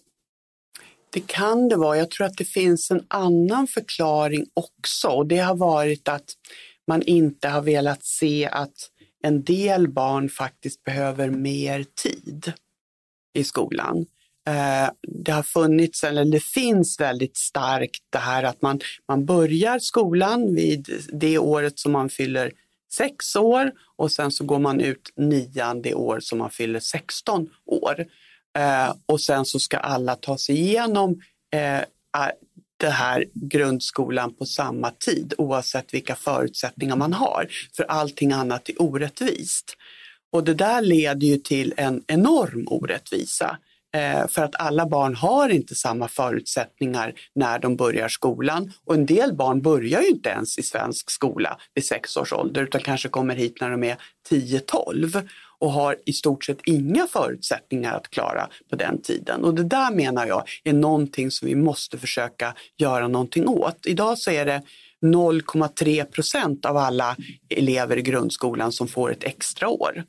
[1.09, 1.97] Det kan det vara.
[1.97, 5.07] Jag tror att det finns en annan förklaring också.
[5.07, 6.33] Och det har varit att
[6.87, 8.89] man inte har velat se att
[9.23, 12.53] en del barn faktiskt behöver mer tid
[13.33, 14.05] i skolan.
[14.47, 19.79] Eh, det har funnits, eller det finns väldigt starkt det här att man, man börjar
[19.79, 22.51] skolan vid det året som man fyller
[22.93, 27.49] sex år och sen så går man ut nian det år som man fyller 16
[27.65, 28.05] år.
[28.57, 31.21] Eh, och sen så ska alla ta sig igenom
[31.53, 31.81] eh,
[32.77, 37.47] det här grundskolan på samma tid oavsett vilka förutsättningar man har.
[37.75, 39.77] För allting annat är orättvist.
[40.33, 43.57] Och det där leder ju till en enorm orättvisa.
[43.95, 48.71] Eh, för att alla barn har inte samma förutsättningar när de börjar skolan.
[48.85, 52.63] Och en del barn börjar ju inte ens i svensk skola vid sex års ålder
[52.63, 53.97] utan kanske kommer hit när de är
[54.29, 55.27] 10-12
[55.59, 59.43] och har i stort sett inga förutsättningar att klara på den tiden.
[59.43, 63.85] Och det där menar jag är någonting som vi måste försöka göra någonting åt.
[63.85, 64.61] Idag så är det
[65.03, 67.15] 0,3 procent av alla
[67.49, 70.03] elever i grundskolan som får ett extra år.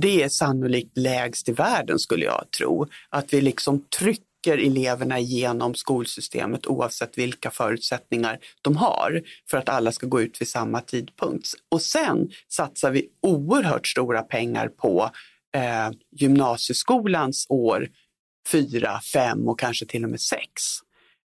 [0.00, 2.86] Det är sannolikt lägst i världen skulle jag tro.
[3.08, 9.92] Att vi liksom trycker eleverna igenom skolsystemet oavsett vilka förutsättningar de har för att alla
[9.92, 11.48] ska gå ut vid samma tidpunkt.
[11.70, 15.10] Och sen satsar vi oerhört stora pengar på
[15.54, 17.88] eh, gymnasieskolans år
[18.48, 20.50] fyra, fem och kanske till och med sex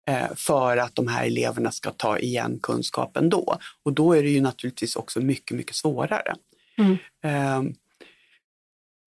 [0.08, 3.58] eh, för att de här eleverna ska ta igen kunskapen då.
[3.82, 6.34] Och då är det ju naturligtvis också mycket, mycket svårare.
[6.78, 6.96] Mm.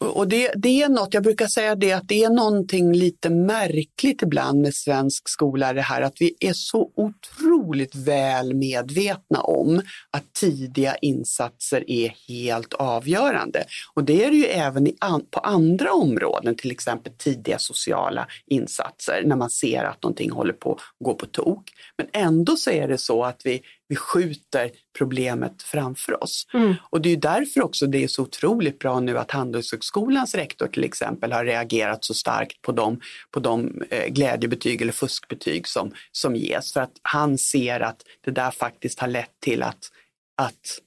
[0.04, 4.22] Och det, det, är något, jag brukar säga det, att det är någonting lite märkligt
[4.22, 10.34] ibland med svensk skola, det här att vi är så otroligt väl medvetna om att
[10.34, 13.64] tidiga insatser är helt avgörande.
[13.94, 14.96] Och det är det ju även i,
[15.32, 20.72] på andra områden, till exempel tidiga sociala insatser, när man ser att någonting håller på
[20.72, 21.64] att gå på tok.
[21.98, 26.48] Men ändå så är det så att vi vi skjuter problemet framför oss.
[26.54, 26.74] Mm.
[26.90, 30.84] Och det är därför också det är så otroligt bra nu att Handelshögskolans rektor till
[30.84, 36.36] exempel har reagerat så starkt på de, på de eh, glädjebetyg eller fuskbetyg som, som
[36.36, 36.74] ges.
[36.74, 39.92] För att han ser att det där faktiskt har lett till att,
[40.38, 40.80] att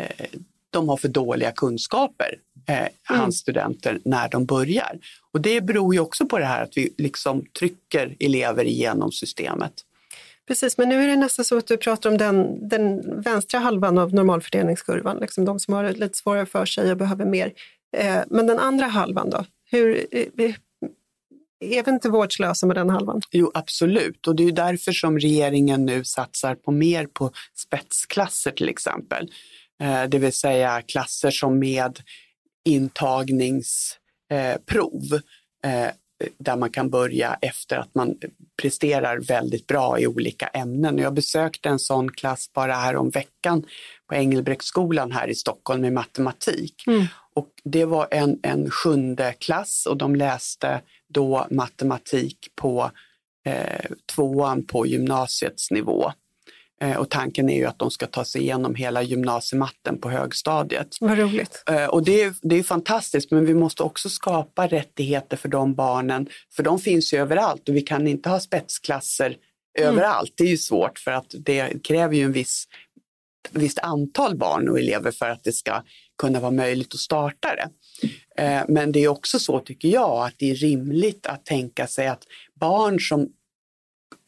[0.00, 0.26] eh,
[0.70, 2.90] de har för dåliga kunskaper, eh, mm.
[3.04, 4.98] hans studenter, när de börjar.
[5.32, 9.72] Och det beror ju också på det här att vi liksom trycker elever igenom systemet.
[10.48, 13.98] Precis, men nu är det nästan så att du pratar om den, den vänstra halvan
[13.98, 17.52] av normalfördelningskurvan, liksom de som har det lite svårare för sig och behöver mer.
[17.96, 19.44] Eh, men den andra halvan då?
[19.70, 20.54] Hur, eh, eh
[21.60, 23.20] är vi inte vårdslösa med den halvan?
[23.30, 24.26] Jo, absolut.
[24.26, 29.30] Och det är därför som regeringen nu satsar på mer på spetsklasser till exempel.
[29.82, 32.00] Eh, det vill säga klasser som med
[32.64, 35.20] intagningsprov
[35.64, 35.90] eh,
[36.38, 38.14] där man kan börja efter att man
[38.62, 40.98] presterar väldigt bra i olika ämnen.
[40.98, 43.64] Jag besökte en sån klass bara här om veckan
[44.08, 46.84] på Engelbrektsskolan här i Stockholm i matematik.
[46.86, 47.04] Mm.
[47.34, 52.90] Och det var en, en sjunde klass och de läste då matematik på
[53.46, 56.12] eh, tvåan på gymnasiets nivå.
[56.80, 60.96] Eh, och tanken är ju att de ska ta sig igenom hela gymnasiematten på högstadiet.
[61.00, 61.62] Vad roligt.
[61.66, 65.74] Eh, och det är, det är fantastiskt, men vi måste också skapa rättigheter för de
[65.74, 69.88] barnen, för de finns ju överallt och vi kan inte ha spetsklasser mm.
[69.88, 70.32] överallt.
[70.36, 72.64] Det är ju svårt för att det kräver ju en viss,
[73.50, 75.82] visst antal barn och elever för att det ska
[76.18, 77.68] kunna vara möjligt att starta det.
[78.42, 82.06] Eh, men det är också så, tycker jag, att det är rimligt att tänka sig
[82.06, 82.22] att
[82.54, 83.28] barn som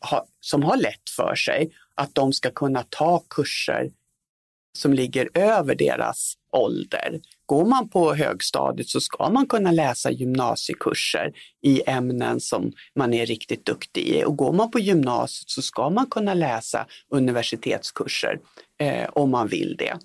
[0.01, 3.91] har, som har lätt för sig att de ska kunna ta kurser
[4.79, 7.21] som ligger över deras ålder.
[7.47, 11.33] Går man på högstadiet så ska man kunna läsa gymnasiekurser
[11.63, 14.25] i ämnen som man är riktigt duktig i.
[14.25, 18.41] Och går man på gymnasiet så ska man kunna läsa universitetskurser
[18.81, 19.99] eh, om man vill det.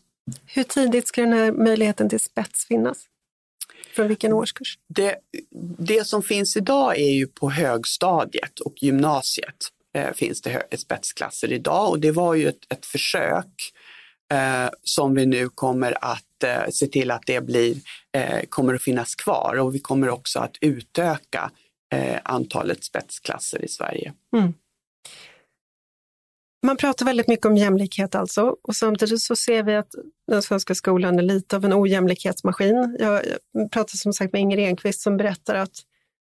[0.45, 2.97] Hur tidigt ska den här möjligheten till spets finnas?
[3.95, 4.78] Från vilken årskurs?
[4.88, 5.15] Det,
[5.78, 9.55] det som finns idag är ju på högstadiet och gymnasiet
[9.93, 13.73] eh, finns det spetsklasser idag och det var ju ett, ett försök
[14.33, 17.77] eh, som vi nu kommer att eh, se till att det blir,
[18.17, 21.51] eh, kommer att finnas kvar och vi kommer också att utöka
[21.93, 24.13] eh, antalet spetsklasser i Sverige.
[24.35, 24.53] Mm.
[26.65, 29.95] Man pratar väldigt mycket om jämlikhet alltså och samtidigt så ser vi att
[30.27, 32.97] den svenska skolan är lite av en ojämlikhetsmaskin.
[32.99, 33.21] Jag
[33.71, 35.75] pratade som sagt med Inger Enqvist som berättar att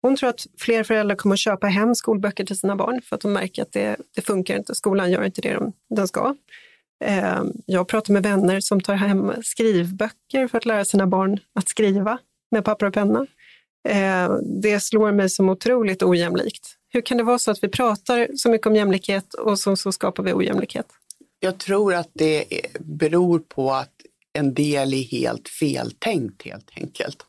[0.05, 3.23] hon tror att fler föräldrar kommer att köpa hem skolböcker till sina barn för att
[3.23, 6.35] de märker att det, det funkar inte, skolan gör inte det de, den ska.
[7.05, 11.69] Ehm, jag pratar med vänner som tar hem skrivböcker för att lära sina barn att
[11.69, 12.19] skriva
[12.51, 13.27] med papper och penna.
[13.89, 16.77] Ehm, det slår mig som otroligt ojämlikt.
[16.89, 19.93] Hur kan det vara så att vi pratar så mycket om jämlikhet och så, så
[19.93, 20.87] skapar vi ojämlikhet?
[21.41, 22.45] Jag tror att det
[22.81, 23.93] beror på att
[24.33, 27.27] en del är helt feltänkt helt enkelt.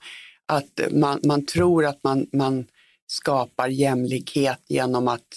[0.48, 2.66] Att man, man tror att man, man
[3.08, 5.28] skapar jämlikhet genom att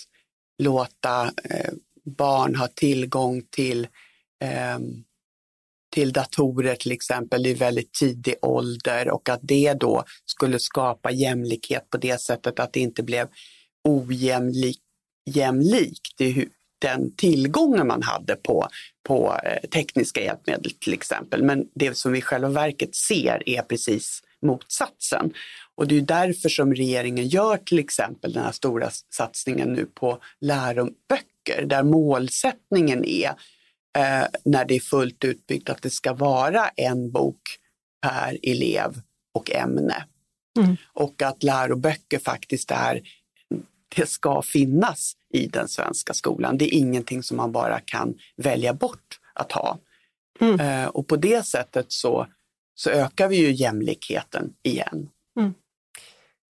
[0.58, 1.72] låta eh,
[2.04, 3.84] barn ha tillgång till,
[4.44, 4.78] eh,
[5.94, 11.90] till datorer till exempel i väldigt tidig ålder och att det då skulle skapa jämlikhet
[11.90, 13.28] på det sättet att det inte blev
[13.84, 14.82] ojämlikt
[16.20, 16.48] i
[16.78, 18.68] den tillgången man hade på,
[19.06, 21.42] på eh, tekniska hjälpmedel till exempel.
[21.42, 25.32] Men det som vi i själva verket ser är precis motsatsen.
[25.74, 30.18] Och det är därför som regeringen gör till exempel den här stora satsningen nu på
[30.40, 33.28] läroböcker där målsättningen är
[33.98, 37.42] eh, när det är fullt utbyggt att det ska vara en bok
[38.02, 39.00] per elev
[39.34, 40.04] och ämne.
[40.58, 40.76] Mm.
[40.92, 43.02] Och att läroböcker faktiskt är
[43.96, 46.58] det ska finnas i den svenska skolan.
[46.58, 49.78] Det är ingenting som man bara kan välja bort att ha.
[50.40, 50.60] Mm.
[50.60, 52.26] Eh, och på det sättet så,
[52.78, 55.08] så ökar vi ju jämlikheten igen.
[55.38, 55.54] Mm.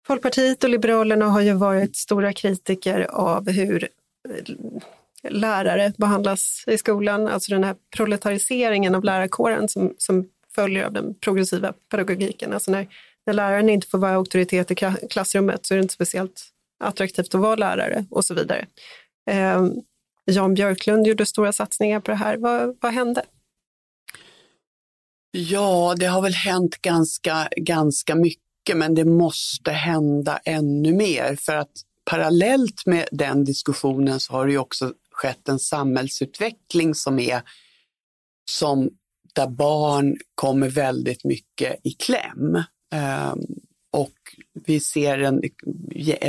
[0.06, 3.88] Folkpartiet och Liberalerna har ju varit stora kritiker av hur
[4.28, 4.54] eh,
[5.30, 11.14] lärare behandlas i skolan, alltså den här proletariseringen av lärarkåren som, som följer av den
[11.14, 12.52] progressiva pedagogiken.
[12.52, 12.88] Alltså när,
[13.26, 14.74] när läraren inte får vara auktoritet i
[15.10, 16.44] klassrummet så är det inte speciellt
[16.84, 18.66] attraktivt att vara lärare och så vidare.
[19.30, 19.66] Eh,
[20.24, 22.36] Jan Björklund gjorde stora satsningar på det här.
[22.36, 23.22] Vad, vad hände?
[25.34, 31.56] Ja, det har väl hänt ganska, ganska mycket, men det måste hända ännu mer för
[31.56, 31.72] att
[32.04, 37.42] parallellt med den diskussionen så har det ju också skett en samhällsutveckling som är
[38.50, 38.90] som
[39.34, 42.62] där barn kommer väldigt mycket i kläm.
[42.94, 43.40] Ehm,
[44.66, 45.42] vi ser en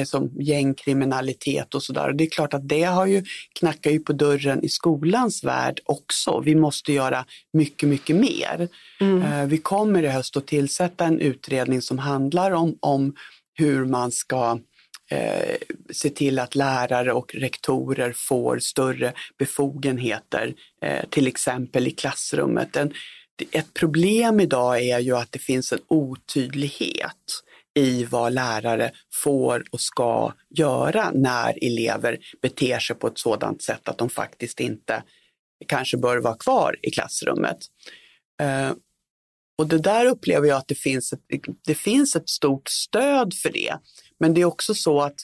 [0.05, 2.13] som gängkriminalitet och sådär.
[2.13, 3.23] Det är klart att det har ju,
[3.59, 6.39] knackar ju på dörren i skolans värld också.
[6.45, 8.67] Vi måste göra mycket, mycket mer.
[9.01, 9.21] Mm.
[9.21, 13.15] Eh, vi kommer i höst att tillsätta en utredning som handlar om, om
[13.53, 14.59] hur man ska
[15.11, 15.55] eh,
[15.91, 20.53] se till att lärare och rektorer får större befogenheter,
[20.85, 22.75] eh, till exempel i klassrummet.
[22.75, 22.93] En,
[23.51, 27.43] ett problem idag är ju att det finns en otydlighet
[27.75, 33.89] i vad lärare får och ska göra när elever beter sig på ett sådant sätt
[33.89, 35.03] att de faktiskt inte
[35.67, 37.57] kanske bör vara kvar i klassrummet.
[38.41, 38.71] Eh,
[39.57, 41.21] och det där upplever jag att det finns, ett,
[41.65, 43.77] det finns ett stort stöd för det.
[44.19, 45.15] Men det är också så att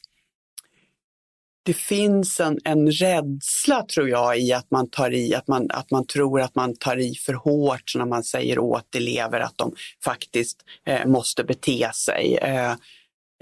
[1.64, 5.92] det finns en, en rädsla tror jag i att man tar i, att man, att
[5.92, 9.76] man tror att man tar i för hårt när man säger åt elever att de
[10.04, 12.38] faktiskt eh, måste bete sig.
[12.42, 12.72] Eh,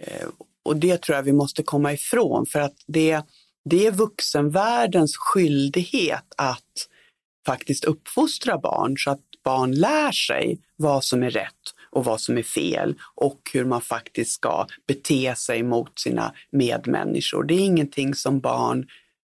[0.01, 0.27] eh
[0.65, 3.21] och det tror jag vi måste komma ifrån för att det,
[3.69, 6.87] det är vuxenvärldens skyldighet att
[7.45, 12.37] faktiskt uppfostra barn så att barn lär sig vad som är rätt och vad som
[12.37, 17.43] är fel och hur man faktiskt ska bete sig mot sina medmänniskor.
[17.43, 18.87] Det är ingenting som barn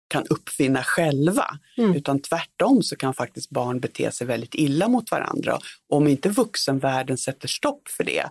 [0.09, 1.95] kan uppfinna själva, mm.
[1.95, 5.59] utan tvärtom så kan faktiskt barn bete sig väldigt illa mot varandra.
[5.89, 8.25] Och om inte vuxenvärlden sätter stopp för det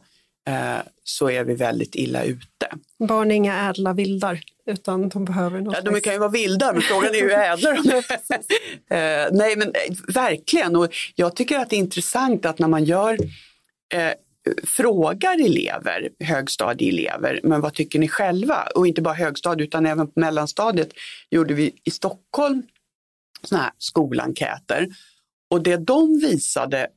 [0.48, 2.68] eh, så är vi väldigt illa ute.
[3.08, 5.76] Barn är inga ädla vildar, utan de behöver något.
[5.84, 8.04] Ja, de kan ju vara vilda, men frågan är hur ädla de är.
[9.24, 10.76] eh, nej, men eh, verkligen.
[10.76, 13.18] Och jag tycker att det är intressant att när man gör
[13.94, 14.14] eh,
[14.64, 18.68] frågar elever, högstadieelever, men vad tycker ni själva?
[18.76, 20.90] Och inte bara högstadiet utan även på mellanstadiet
[21.30, 22.64] gjorde vi i Stockholm
[23.44, 24.88] sådana här skolenkäter.
[25.50, 26.88] Och det de visade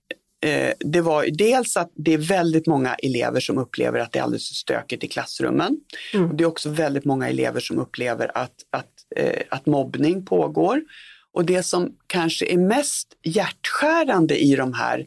[0.45, 4.23] eh, det var dels att det är väldigt många elever som upplever att det är
[4.23, 5.77] alldeles för stökigt i klassrummen.
[6.15, 6.31] Mm.
[6.31, 10.83] Och det är också väldigt många elever som upplever att, att, eh, att mobbning pågår.
[11.33, 15.07] Och det som kanske är mest hjärtskärande i de här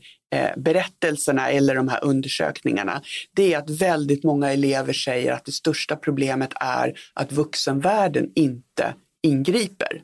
[0.57, 3.01] berättelserna eller de här undersökningarna,
[3.35, 8.93] det är att väldigt många elever säger att det största problemet är att vuxenvärlden inte
[9.23, 10.01] ingriper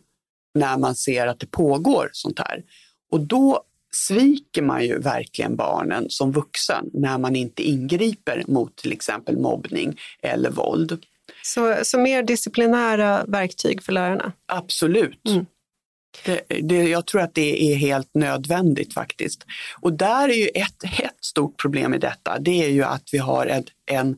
[0.56, 2.64] när man ser att det pågår sånt här.
[3.12, 3.64] Och då
[3.96, 10.00] sviker man ju verkligen barnen som vuxen när man inte ingriper mot till exempel mobbning
[10.22, 11.06] eller våld.
[11.42, 14.32] Så, så mer disciplinära verktyg för lärarna?
[14.46, 15.30] Absolut.
[15.30, 15.46] Mm.
[16.26, 19.46] Det, det, jag tror att det är helt nödvändigt faktiskt.
[19.82, 23.18] Och där är ju ett, ett stort problem i detta, det är ju att vi
[23.18, 24.18] har en, en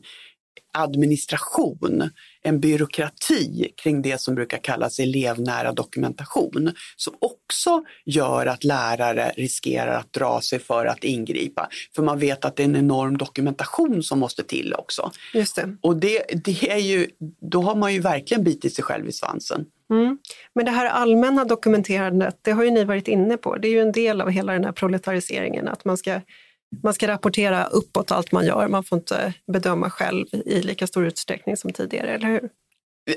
[0.76, 2.10] administration,
[2.42, 9.98] en byråkrati kring det som brukar kallas elevnära dokumentation som också gör att lärare riskerar
[9.98, 11.68] att dra sig för att ingripa.
[11.94, 15.12] För man vet att det är en enorm dokumentation som måste till också.
[15.34, 15.76] Just det.
[15.80, 17.06] Och det, det är ju,
[17.50, 19.64] då har man ju verkligen bitit sig själv i svansen.
[19.90, 20.18] Mm.
[20.54, 23.56] Men det här allmänna dokumenterandet, det har ju ni varit inne på.
[23.56, 26.20] Det är ju en del av hela den här proletariseringen, att man ska
[26.82, 31.06] man ska rapportera uppåt allt man gör, man får inte bedöma själv i lika stor
[31.06, 32.50] utsträckning som tidigare, eller hur?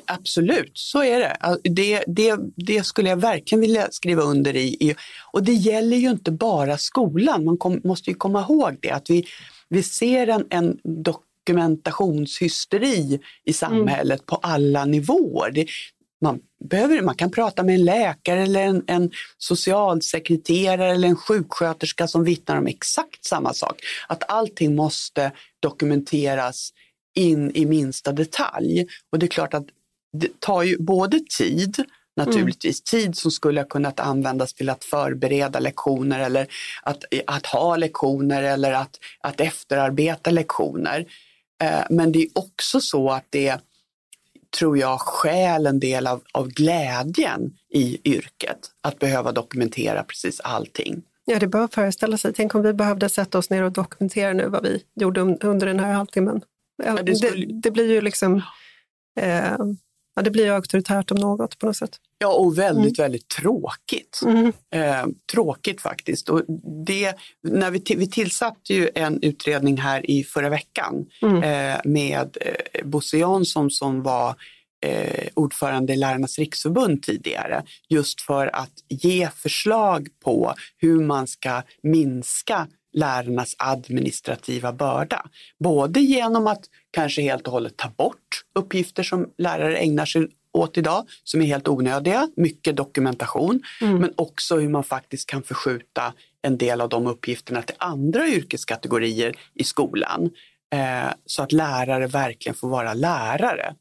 [0.05, 1.37] Absolut, så är det.
[1.69, 2.03] det.
[2.07, 4.95] Det, det skulle jag verkligen vilja skriva under i.
[5.31, 9.09] Och det gäller ju inte bara skolan, man kom, måste ju komma ihåg det, att
[9.09, 9.25] vi,
[9.69, 14.25] vi ser en, en dokumentationshysteri i samhället mm.
[14.25, 15.51] på alla nivåer.
[15.51, 15.65] Det,
[16.21, 16.39] man,
[16.69, 22.23] behöver, man kan prata med en läkare eller en, en socialsekreterare eller en sjuksköterska som
[22.23, 23.81] vittnar om exakt samma sak.
[24.07, 26.73] Att allting måste dokumenteras
[27.15, 28.87] in i minsta detalj.
[29.11, 29.65] Och det är klart att
[30.13, 31.83] det tar ju både tid,
[32.15, 33.03] naturligtvis, mm.
[33.03, 36.47] tid som skulle ha kunnat användas till att förbereda lektioner eller
[36.83, 41.05] att, att ha lektioner eller att, att efterarbeta lektioner.
[41.63, 43.61] Eh, men det är också så att det
[44.57, 51.01] tror jag skäl en del av, av glädjen i yrket, att behöva dokumentera precis allting.
[51.25, 52.33] Ja, det bör föreställa sig.
[52.33, 55.79] Tänk om vi behövde sätta oss ner och dokumentera nu vad vi gjorde under den
[55.79, 56.41] här halvtimmen.
[56.83, 57.45] Ja, det, skulle...
[57.45, 58.41] det, det, blir ju liksom
[59.19, 59.57] eh,
[60.19, 61.97] ja, det blir auktoritärt om något på något sätt.
[62.17, 63.05] Ja, och väldigt, mm.
[63.05, 64.21] väldigt tråkigt.
[64.25, 64.53] Mm.
[64.73, 66.29] Eh, tråkigt faktiskt.
[66.29, 66.43] Och
[66.85, 71.43] det, när vi, vi tillsatte ju en utredning här i förra veckan mm.
[71.43, 74.35] eh, med eh, Bosse Jansson som var
[74.85, 81.61] eh, ordförande i Lärarnas riksförbund tidigare, just för att ge förslag på hur man ska
[81.83, 85.25] minska lärarnas administrativa börda.
[85.59, 88.28] Både genom att kanske helt och hållet ta bort
[88.59, 93.97] uppgifter som lärare ägnar sig åt idag som är helt onödiga, mycket dokumentation, mm.
[93.97, 99.35] men också hur man faktiskt kan förskjuta en del av de uppgifterna till andra yrkeskategorier
[99.53, 100.29] i skolan.
[100.73, 103.75] Eh, så att lärare verkligen får vara lärare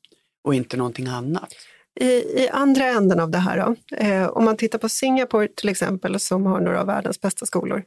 [0.44, 1.54] och inte någonting annat.
[2.00, 2.10] I,
[2.42, 6.20] I, andra änden av det här då, eh, om man tittar på Singapore till exempel
[6.20, 7.84] som har några av världens bästa skolor,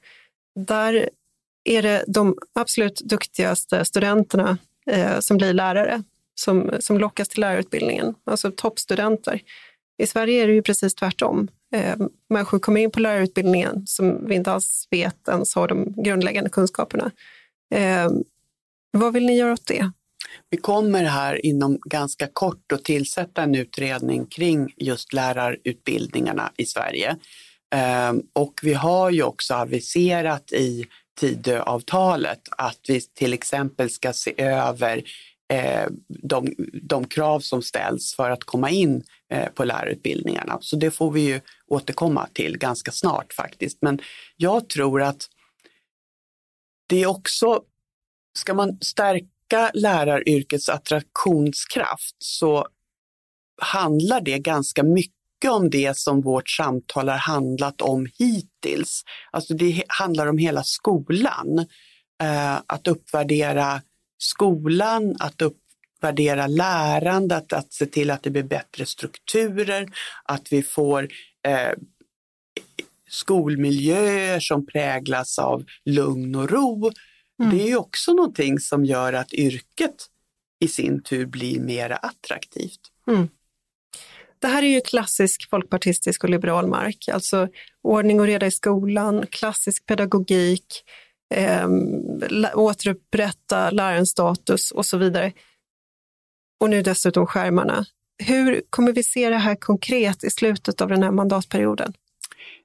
[0.55, 1.09] där
[1.63, 4.57] är det de absolut duktigaste studenterna
[4.91, 6.03] eh, som blir lärare,
[6.41, 9.41] som, som lockas till lärarutbildningen, alltså toppstudenter.
[10.03, 11.47] I Sverige är det ju precis tvärtom.
[11.75, 11.95] Eh,
[12.29, 17.11] människor kommer in på lärarutbildningen som vi inte alls vet ens har de grundläggande kunskaperna.
[17.75, 18.09] Eh,
[18.91, 19.91] vad vill ni göra åt det?
[20.49, 27.17] Vi kommer här inom ganska kort att tillsätta en utredning kring just lärarutbildningarna i Sverige.
[27.75, 30.85] Eh, och vi har ju också aviserat i
[31.19, 35.03] Tidöavtalet att vi till exempel ska se över
[35.51, 40.57] Eh, de, de, krav som ställs för att komma in eh, på lärarutbildningarna.
[40.61, 43.77] Så det får vi ju återkomma till ganska snart faktiskt.
[43.81, 43.99] Men
[44.37, 45.27] jag tror att
[46.87, 47.61] det är också,
[48.37, 52.67] ska man stärka läraryrkets attraktionskraft så
[53.61, 59.03] handlar det ganska mycket om det som vårt samtal har handlat om hittills.
[59.31, 61.65] Alltså det handlar om hela skolan.
[62.23, 63.81] Eh, att uppvärdera
[64.23, 69.89] skolan, att uppvärdera lärandet, att se till att det blir bättre strukturer,
[70.23, 71.07] att vi får
[71.47, 71.71] eh,
[73.09, 76.91] skolmiljöer som präglas av lugn och ro.
[77.43, 77.57] Mm.
[77.57, 79.95] Det är också någonting som gör att yrket
[80.59, 82.79] i sin tur blir mer attraktivt.
[83.07, 83.29] Mm.
[84.39, 87.47] Det här är ju klassisk folkpartistisk och liberal mark, alltså
[87.81, 90.83] ordning och reda i skolan, klassisk pedagogik,
[91.31, 91.67] eh,
[92.53, 95.31] återupprätta lärarens status och så vidare.
[96.59, 97.85] Och nu dessutom skärmarna.
[98.23, 101.93] Hur kommer vi se det här konkret i slutet av den här mandatperioden?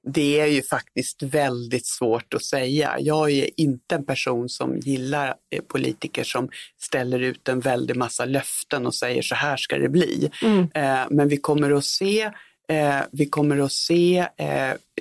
[0.08, 2.96] Det är ju faktiskt väldigt svårt att säga.
[3.00, 6.48] Jag är inte en person som gillar eh, politiker som
[6.82, 10.30] ställer ut en väldig massa löften och säger så här ska det bli.
[10.42, 10.68] Mm.
[10.74, 12.22] Eh, men vi kommer att se
[12.68, 14.26] eh, vi kommer att se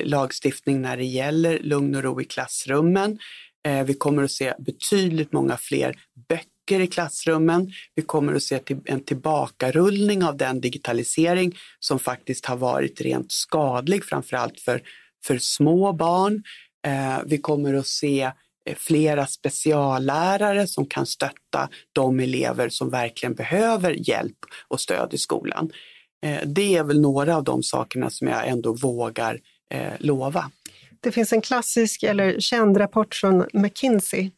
[0.02, 3.20] lagstiftning när det gäller lugn och ro i klassrummen.
[3.66, 5.96] Eh, vi kommer att se betydligt många fler
[6.30, 7.72] böcker i klassrummen.
[7.96, 14.04] Vi kommer att se en tillbakarullning av den digitalisering som faktiskt har varit rent skadlig,
[14.04, 14.82] framförallt för
[15.26, 16.44] för små barn.
[16.88, 18.22] Eh, vi kommer att se
[18.70, 24.38] eh, flera speciallärare som kan stötta de elever som verkligen behöver hjälp
[24.68, 25.72] och stöd i skolan.
[26.46, 29.40] Det är väl några av de sakerna som jag ändå vågar
[30.00, 30.52] lova.
[31.06, 34.32] Det finns en klassisk eller känd rapport från McKinsey,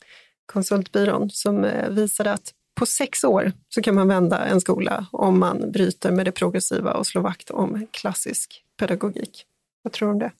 [0.45, 5.39] konsultbyrån, som eh, visade att på sex år så kan man vända en skola om
[5.39, 9.45] man bryter med det progressiva och slår vakt om klassisk pedagogik.
[9.83, 10.31] Vad tror du om det?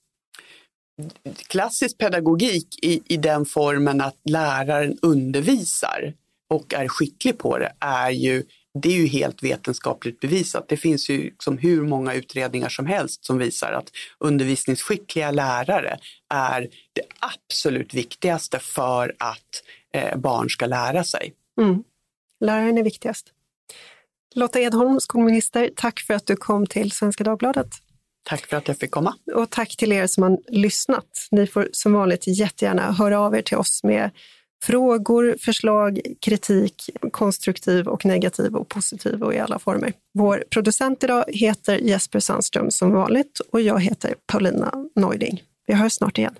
[1.47, 6.13] Klassisk pedagogik i, i den formen att läraren undervisar
[6.49, 8.43] och är skicklig på det är ju
[8.81, 10.69] det är ju helt vetenskapligt bevisat.
[10.69, 15.99] Det finns ju liksom hur många utredningar som helst som visar att undervisningsskickliga lärare
[16.33, 16.61] är
[16.93, 19.63] det absolut viktigaste för att
[19.93, 21.33] eh, barn ska lära sig.
[21.61, 21.83] Mm.
[22.39, 23.33] Läraren är viktigast.
[24.35, 27.67] Lotta Edholm, skolminister, tack för att du kom till Svenska Dagbladet.
[28.23, 29.15] Tack för att jag fick komma.
[29.35, 31.27] Och tack till er som har lyssnat.
[31.31, 34.11] Ni får som vanligt jättegärna höra av er till oss med
[34.63, 39.93] Frågor, förslag, kritik, konstruktiv och negativ och positiv och i alla former.
[40.13, 45.43] Vår producent idag heter Jesper Sandström som vanligt och jag heter Paulina Neuding.
[45.67, 46.35] Vi hörs snart igen.